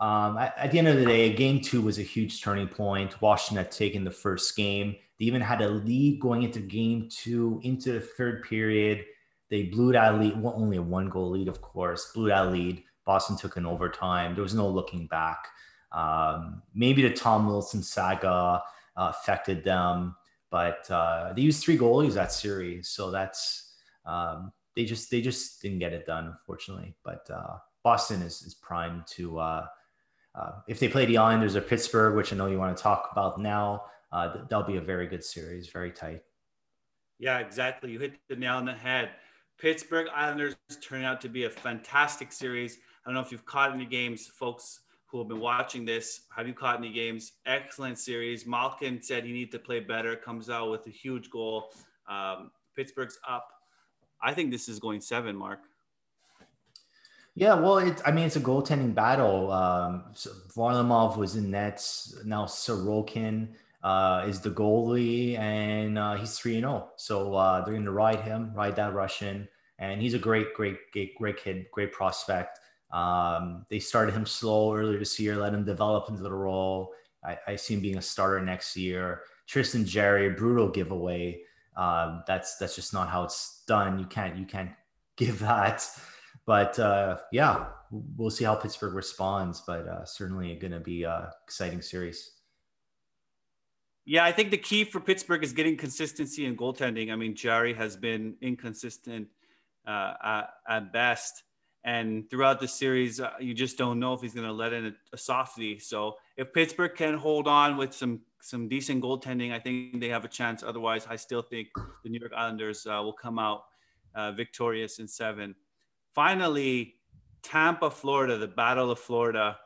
um, 0.00 0.38
at, 0.38 0.56
at, 0.58 0.70
the 0.70 0.78
end 0.78 0.88
of 0.88 0.96
the 0.96 1.06
day, 1.06 1.32
game 1.32 1.60
two 1.60 1.82
was 1.82 1.98
a 1.98 2.02
huge 2.02 2.40
turning 2.40 2.68
point. 2.68 3.20
Washington 3.20 3.64
had 3.64 3.72
taken 3.72 4.04
the 4.04 4.10
first 4.10 4.54
game. 4.54 4.94
They 5.18 5.24
even 5.24 5.40
had 5.40 5.62
a 5.62 5.68
lead 5.68 6.20
going 6.20 6.44
into 6.44 6.60
game 6.60 7.08
two, 7.10 7.58
into 7.64 7.92
the 7.92 8.00
third 8.00 8.44
period 8.44 9.06
they 9.50 9.64
blew 9.64 9.92
that 9.92 10.18
lead, 10.18 10.40
well, 10.40 10.54
only 10.56 10.76
a 10.76 10.82
one 10.82 11.08
goal 11.08 11.30
lead, 11.30 11.48
of 11.48 11.60
course, 11.60 12.12
blew 12.14 12.28
that 12.28 12.52
lead. 12.52 12.82
Boston 13.04 13.36
took 13.36 13.56
an 13.56 13.66
overtime. 13.66 14.34
There 14.34 14.42
was 14.42 14.54
no 14.54 14.68
looking 14.68 15.06
back. 15.06 15.46
Um, 15.92 16.62
maybe 16.74 17.02
the 17.02 17.12
Tom 17.12 17.46
Wilson 17.46 17.82
saga 17.82 18.28
uh, 18.28 18.60
affected 18.96 19.64
them, 19.64 20.16
but 20.50 20.90
uh, 20.90 21.32
they 21.34 21.42
used 21.42 21.62
three 21.62 21.78
goalies 21.78 22.14
that 22.14 22.32
series, 22.32 22.88
so 22.88 23.10
that's 23.10 23.74
um, 24.04 24.52
they 24.74 24.84
just 24.84 25.10
they 25.10 25.20
just 25.20 25.62
didn't 25.62 25.78
get 25.78 25.92
it 25.92 26.06
done, 26.06 26.26
unfortunately. 26.26 26.96
But 27.04 27.28
uh, 27.30 27.58
Boston 27.84 28.22
is 28.22 28.42
is 28.42 28.54
primed 28.54 29.06
to 29.12 29.38
uh, 29.38 29.66
uh, 30.34 30.52
if 30.68 30.80
they 30.80 30.88
play 30.88 31.06
the 31.06 31.18
Islanders 31.18 31.56
or 31.56 31.60
Pittsburgh, 31.60 32.16
which 32.16 32.32
I 32.32 32.36
know 32.36 32.46
you 32.46 32.58
want 32.58 32.76
to 32.76 32.82
talk 32.82 33.08
about 33.12 33.40
now. 33.40 33.84
Uh, 34.12 34.44
that'll 34.48 34.66
be 34.66 34.76
a 34.76 34.80
very 34.80 35.06
good 35.06 35.24
series, 35.24 35.68
very 35.68 35.90
tight. 35.90 36.22
Yeah, 37.18 37.38
exactly. 37.38 37.90
You 37.90 37.98
hit 37.98 38.14
the 38.28 38.36
nail 38.36 38.54
on 38.54 38.64
the 38.64 38.74
head. 38.74 39.10
Pittsburgh 39.58 40.08
Islanders 40.14 40.56
turning 40.82 41.06
out 41.06 41.20
to 41.22 41.28
be 41.28 41.44
a 41.44 41.50
fantastic 41.50 42.32
series. 42.32 42.78
I 43.04 43.08
don't 43.08 43.14
know 43.14 43.20
if 43.20 43.32
you've 43.32 43.46
caught 43.46 43.72
any 43.72 43.86
games, 43.86 44.26
folks 44.26 44.80
who 45.06 45.18
have 45.18 45.28
been 45.28 45.40
watching 45.40 45.84
this. 45.84 46.22
Have 46.36 46.46
you 46.46 46.52
caught 46.52 46.78
any 46.78 46.92
games? 46.92 47.32
Excellent 47.46 47.98
series. 47.98 48.46
Malkin 48.46 49.00
said 49.02 49.24
he 49.24 49.32
needed 49.32 49.52
to 49.52 49.58
play 49.58 49.80
better. 49.80 50.16
Comes 50.16 50.50
out 50.50 50.70
with 50.70 50.86
a 50.86 50.90
huge 50.90 51.30
goal. 51.30 51.70
Um, 52.08 52.50
Pittsburgh's 52.74 53.18
up. 53.26 53.48
I 54.20 54.34
think 54.34 54.50
this 54.50 54.68
is 54.68 54.78
going 54.78 55.00
seven, 55.00 55.36
Mark. 55.36 55.60
Yeah, 57.34 57.54
well, 57.54 57.78
it, 57.78 58.00
I 58.04 58.12
mean, 58.12 58.24
it's 58.24 58.36
a 58.36 58.40
goaltending 58.40 58.94
battle. 58.94 59.52
Um, 59.52 60.04
so 60.14 60.30
Varlamov 60.54 61.16
was 61.16 61.36
in 61.36 61.50
nets. 61.50 62.18
Now 62.24 62.46
Sorokin 62.46 63.48
uh, 63.86 64.24
is 64.26 64.40
the 64.40 64.50
goalie, 64.50 65.38
and 65.38 65.96
uh, 65.96 66.16
he's 66.16 66.36
three 66.36 66.56
and 66.56 66.62
zero. 66.62 66.88
Oh. 66.88 66.92
So 66.96 67.34
uh, 67.34 67.64
they're 67.64 67.72
going 67.74 67.84
to 67.84 67.92
ride 67.92 68.20
him, 68.20 68.50
ride 68.52 68.74
that 68.76 68.94
Russian, 68.94 69.46
and 69.78 70.02
he's 70.02 70.14
a 70.14 70.18
great, 70.18 70.54
great, 70.54 70.90
great, 70.92 71.14
great 71.14 71.36
kid, 71.36 71.66
great 71.70 71.92
prospect. 71.92 72.58
Um, 72.90 73.64
they 73.70 73.78
started 73.78 74.12
him 74.12 74.26
slow 74.26 74.74
earlier 74.74 74.98
this 74.98 75.20
year, 75.20 75.36
let 75.36 75.54
him 75.54 75.64
develop 75.64 76.08
into 76.08 76.24
the 76.24 76.32
role. 76.32 76.94
I, 77.24 77.38
I 77.46 77.54
see 77.54 77.74
him 77.74 77.80
being 77.80 77.98
a 77.98 78.02
starter 78.02 78.44
next 78.44 78.76
year. 78.76 79.22
Tristan 79.46 79.84
Jarry, 79.84 80.30
brutal 80.30 80.68
giveaway. 80.68 81.42
Um, 81.76 82.24
that's 82.26 82.56
that's 82.56 82.74
just 82.74 82.92
not 82.92 83.08
how 83.08 83.22
it's 83.22 83.62
done. 83.68 84.00
You 84.00 84.06
can't 84.06 84.36
you 84.36 84.46
can't 84.46 84.70
give 85.16 85.38
that. 85.38 85.86
But 86.44 86.76
uh, 86.80 87.18
yeah, 87.30 87.66
we'll 87.92 88.30
see 88.30 88.44
how 88.44 88.56
Pittsburgh 88.56 88.94
responds. 88.94 89.60
But 89.60 89.86
uh, 89.86 90.04
certainly 90.04 90.56
going 90.56 90.72
to 90.72 90.80
be 90.80 91.04
an 91.04 91.26
exciting 91.44 91.82
series. 91.82 92.35
Yeah, 94.08 94.24
I 94.24 94.30
think 94.30 94.52
the 94.52 94.58
key 94.58 94.84
for 94.84 95.00
Pittsburgh 95.00 95.42
is 95.42 95.52
getting 95.52 95.76
consistency 95.76 96.46
in 96.46 96.56
goaltending. 96.56 97.12
I 97.12 97.16
mean, 97.16 97.34
Jarry 97.34 97.74
has 97.74 97.96
been 97.96 98.36
inconsistent 98.40 99.26
uh, 99.84 100.44
at, 100.68 100.92
best. 100.92 101.42
And 101.82 102.30
throughout 102.30 102.60
the 102.60 102.68
series, 102.68 103.20
uh, 103.20 103.32
you 103.40 103.52
just 103.52 103.76
don't 103.76 103.98
know 103.98 104.14
if 104.14 104.20
he's 104.20 104.32
going 104.32 104.46
to 104.46 104.52
let 104.52 104.72
in 104.72 104.86
a, 104.86 104.92
a, 105.12 105.18
softie. 105.18 105.80
So 105.80 106.16
if 106.36 106.52
Pittsburgh 106.52 106.94
can 106.94 107.14
hold 107.14 107.46
on 107.46 107.76
with 107.76 107.92
some 107.92 108.20
some 108.40 108.68
decent 108.68 109.02
goaltending, 109.02 109.52
I 109.52 109.58
think 109.58 110.00
they 110.00 110.08
have 110.08 110.24
a 110.24 110.28
chance. 110.28 110.62
Otherwise, 110.62 111.06
I 111.08 111.16
still 111.16 111.42
think 111.42 111.68
the 112.04 112.10
New 112.10 112.20
York 112.20 112.32
Islanders 112.36 112.86
uh, 112.86 113.00
will 113.02 113.12
come 113.12 113.40
out 113.40 113.64
uh, 114.14 114.30
victorious 114.32 115.00
in 115.00 115.08
seven. 115.08 115.54
Finally, 116.14 116.94
Tampa, 117.42 117.90
Florida, 117.90 118.38
the 118.38 118.46
Battle 118.46 118.90
of 118.90 119.00
Florida 119.00 119.58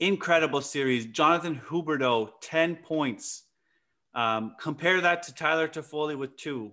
incredible 0.00 0.60
series. 0.60 1.06
Jonathan 1.06 1.60
Huberdeau, 1.68 2.30
10 2.40 2.76
points. 2.76 3.44
Um, 4.14 4.54
compare 4.60 5.00
that 5.00 5.24
to 5.24 5.34
Tyler 5.34 5.68
Toffoli 5.68 6.16
with 6.16 6.36
two. 6.36 6.72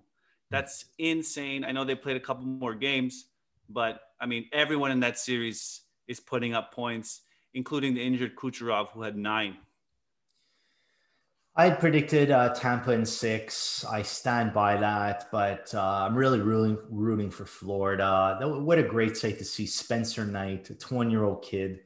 That's 0.50 0.86
insane. 1.00 1.64
I 1.64 1.72
know 1.72 1.84
they 1.84 1.96
played 1.96 2.18
a 2.18 2.20
couple 2.20 2.46
more 2.46 2.76
games, 2.76 3.26
but 3.70 4.02
I 4.20 4.26
mean, 4.26 4.46
everyone 4.52 4.92
in 4.92 5.00
that 5.00 5.18
series 5.18 5.82
is 6.08 6.20
putting 6.20 6.54
up 6.54 6.74
points, 6.74 7.22
including 7.54 7.94
the 7.94 8.06
injured 8.06 8.36
Kucherov, 8.36 8.90
who 8.90 9.02
had 9.02 9.18
nine. 9.18 9.58
I 11.56 11.66
had 11.66 11.80
predicted 11.80 12.32
uh, 12.32 12.54
Tampa 12.54 12.92
in 12.92 13.06
six. 13.06 13.84
I 13.84 14.04
stand 14.04 14.54
by 14.54 14.78
that, 14.78 15.28
but 15.32 15.74
uh, 15.74 16.06
I'm 16.06 16.16
really 16.16 16.40
rooting 16.40 16.78
rooting 16.90 17.30
for 17.30 17.46
Florida. 17.46 18.38
What 18.42 18.80
a 18.80 18.84
great 18.84 19.18
sight 19.18 19.38
to 19.40 19.46
see 19.46 19.66
Spencer 19.66 20.26
Knight, 20.26 20.70
a 20.70 20.76
20 20.76 21.12
year 21.12 21.26
old 21.26 21.44
kid, 21.44 21.82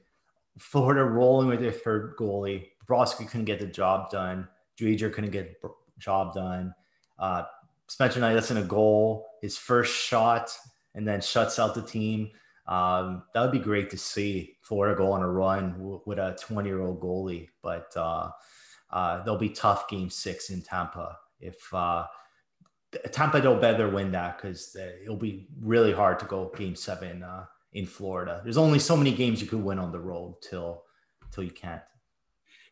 Florida 0.57 1.03
rolling 1.03 1.47
with 1.47 1.59
their 1.59 1.71
third 1.71 2.15
goalie. 2.17 2.69
Bobrovsky 2.87 3.27
couldn't 3.27 3.45
get 3.45 3.59
the 3.59 3.67
job 3.67 4.09
done. 4.09 4.47
Driedger 4.79 5.11
couldn't 5.11 5.31
get 5.31 5.61
the 5.61 5.69
job 5.97 6.33
done. 6.33 6.73
Uh, 7.19 7.43
Spencer 7.87 8.19
Knight 8.19 8.33
that's 8.33 8.51
in 8.51 8.57
a 8.57 8.63
goal, 8.63 9.27
his 9.41 9.57
first 9.57 9.93
shot, 9.93 10.51
and 10.95 11.07
then 11.07 11.21
shuts 11.21 11.59
out 11.59 11.75
the 11.75 11.81
team. 11.81 12.31
Um, 12.67 13.23
that 13.33 13.41
would 13.41 13.51
be 13.51 13.59
great 13.59 13.89
to 13.91 13.97
see 13.97 14.57
Florida 14.61 14.95
go 14.95 15.11
on 15.11 15.21
a 15.21 15.29
run 15.29 15.73
w- 15.73 16.01
with 16.05 16.17
a 16.17 16.37
20 16.41 16.67
year 16.67 16.81
old 16.81 16.99
goalie. 16.99 17.49
But 17.61 17.91
uh, 17.95 18.31
uh, 18.89 19.23
they'll 19.23 19.37
be 19.37 19.49
tough 19.49 19.87
game 19.87 20.09
six 20.09 20.49
in 20.49 20.61
Tampa. 20.61 21.17
If 21.39 21.71
uh, 21.73 22.05
Tampa 23.11 23.41
don't 23.41 23.61
better 23.61 23.89
win 23.89 24.11
that 24.11 24.37
because 24.37 24.75
it'll 25.03 25.15
be 25.15 25.47
really 25.59 25.91
hard 25.91 26.17
to 26.19 26.25
go 26.25 26.51
game 26.57 26.75
seven 26.75 27.23
uh, 27.23 27.45
in 27.75 27.85
Florida. 27.85 28.41
There's 28.43 28.57
only 28.57 28.79
so 28.79 28.97
many 28.97 29.11
games 29.11 29.41
you 29.41 29.47
could 29.47 29.63
win 29.63 29.77
on 29.77 29.91
the 29.91 29.99
road 29.99 30.37
till 30.41 30.83
till 31.31 31.43
you 31.43 31.51
can't. 31.51 31.83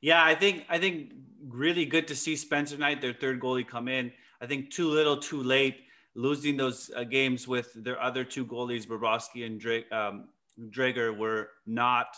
Yeah, 0.02 0.24
I 0.24 0.34
think 0.34 0.66
I 0.70 0.80
think 0.80 1.12
really 1.48 1.86
good 1.86 2.08
to 2.08 2.16
see 2.16 2.36
Spencer 2.36 2.78
Knight, 2.78 3.02
their 3.02 3.14
third 3.14 3.40
goalie, 3.40 3.68
come 3.68 3.88
in. 3.88 4.12
I 4.42 4.48
think 4.48 4.72
too 4.72 4.90
little, 4.90 5.18
too 5.18 5.44
late, 5.44 5.82
losing 6.16 6.58
those 6.58 6.90
uh, 6.96 7.04
games 7.04 7.48
with 7.48 7.72
their 7.76 8.02
other 8.02 8.24
two 8.24 8.46
goalies, 8.46 8.88
Bobrovsky 8.88 9.46
and 9.46 9.60
Drake, 9.60 9.92
um, 9.92 10.30
Driedger, 10.70 11.16
were 11.16 11.50
not 11.66 12.16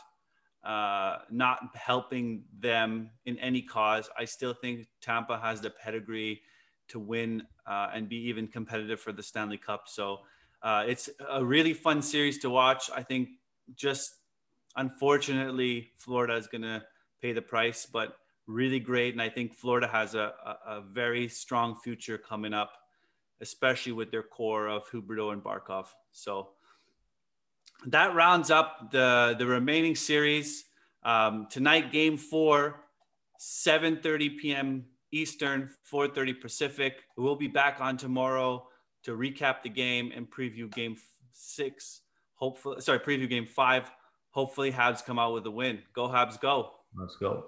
uh, 0.63 1.17
not 1.31 1.59
helping 1.75 2.43
them 2.59 3.09
in 3.25 3.37
any 3.39 3.61
cause. 3.63 4.09
I 4.17 4.25
still 4.25 4.53
think 4.53 4.87
Tampa 5.01 5.39
has 5.39 5.59
the 5.59 5.71
pedigree 5.71 6.41
to 6.87 6.99
win 6.99 7.43
uh, 7.65 7.89
and 7.93 8.07
be 8.07 8.17
even 8.29 8.47
competitive 8.47 8.99
for 8.99 9.11
the 9.11 9.23
Stanley 9.23 9.57
Cup. 9.57 9.83
So 9.87 10.19
uh, 10.65 10.83
it's 10.87 11.11
a 11.29 11.45
really 11.45 11.75
fun 11.75 12.01
series 12.01 12.39
to 12.39 12.49
watch. 12.49 12.89
I 12.93 13.03
think 13.03 13.29
just 13.75 14.15
unfortunately, 14.75 15.91
Florida 15.99 16.33
is 16.35 16.47
going 16.47 16.63
to 16.63 16.83
pay 17.21 17.33
the 17.33 17.41
price, 17.41 17.85
but 17.85 18.17
really 18.47 18.79
great. 18.79 19.13
And 19.13 19.21
I 19.21 19.29
think 19.29 19.53
Florida 19.53 19.87
has 19.87 20.15
a, 20.15 20.33
a, 20.43 20.77
a, 20.77 20.81
very 20.81 21.27
strong 21.27 21.75
future 21.75 22.17
coming 22.17 22.51
up, 22.53 22.71
especially 23.41 23.91
with 23.91 24.09
their 24.09 24.23
core 24.23 24.67
of 24.67 24.89
Huberdeau 24.89 25.33
and 25.33 25.43
Barkov. 25.43 25.85
So 26.11 26.49
that 27.85 28.15
rounds 28.15 28.49
up 28.49 28.91
the, 28.91 29.35
the 29.37 29.45
remaining 29.45 29.95
series. 29.95 30.65
Um, 31.03 31.45
tonight, 31.51 31.91
game 31.91 32.17
four, 32.17 32.85
7.30 33.39 34.37
p.m. 34.39 34.85
Eastern, 35.11 35.69
4:30 35.93 36.41
Pacific. 36.41 37.03
We'll 37.15 37.35
be 37.35 37.47
back 37.47 37.77
on 37.79 37.97
tomorrow 37.97 38.67
to 39.05 39.11
recap 39.11 39.63
the 39.63 39.69
game 39.69 40.11
and 40.15 40.29
preview 40.29 40.71
game 40.73 40.97
six. 41.31 42.01
Hopefully, 42.35 42.81
sorry, 42.81 42.99
preview 42.99 43.29
game 43.29 43.45
five. 43.45 43.89
Hopefully, 44.31 44.71
Habs 44.71 45.05
come 45.05 45.17
out 45.17 45.33
with 45.33 45.45
a 45.45 45.51
win. 45.51 45.79
Go 45.93 46.07
Habs, 46.07 46.39
go! 46.39 46.71
Let's 46.97 47.15
go. 47.19 47.45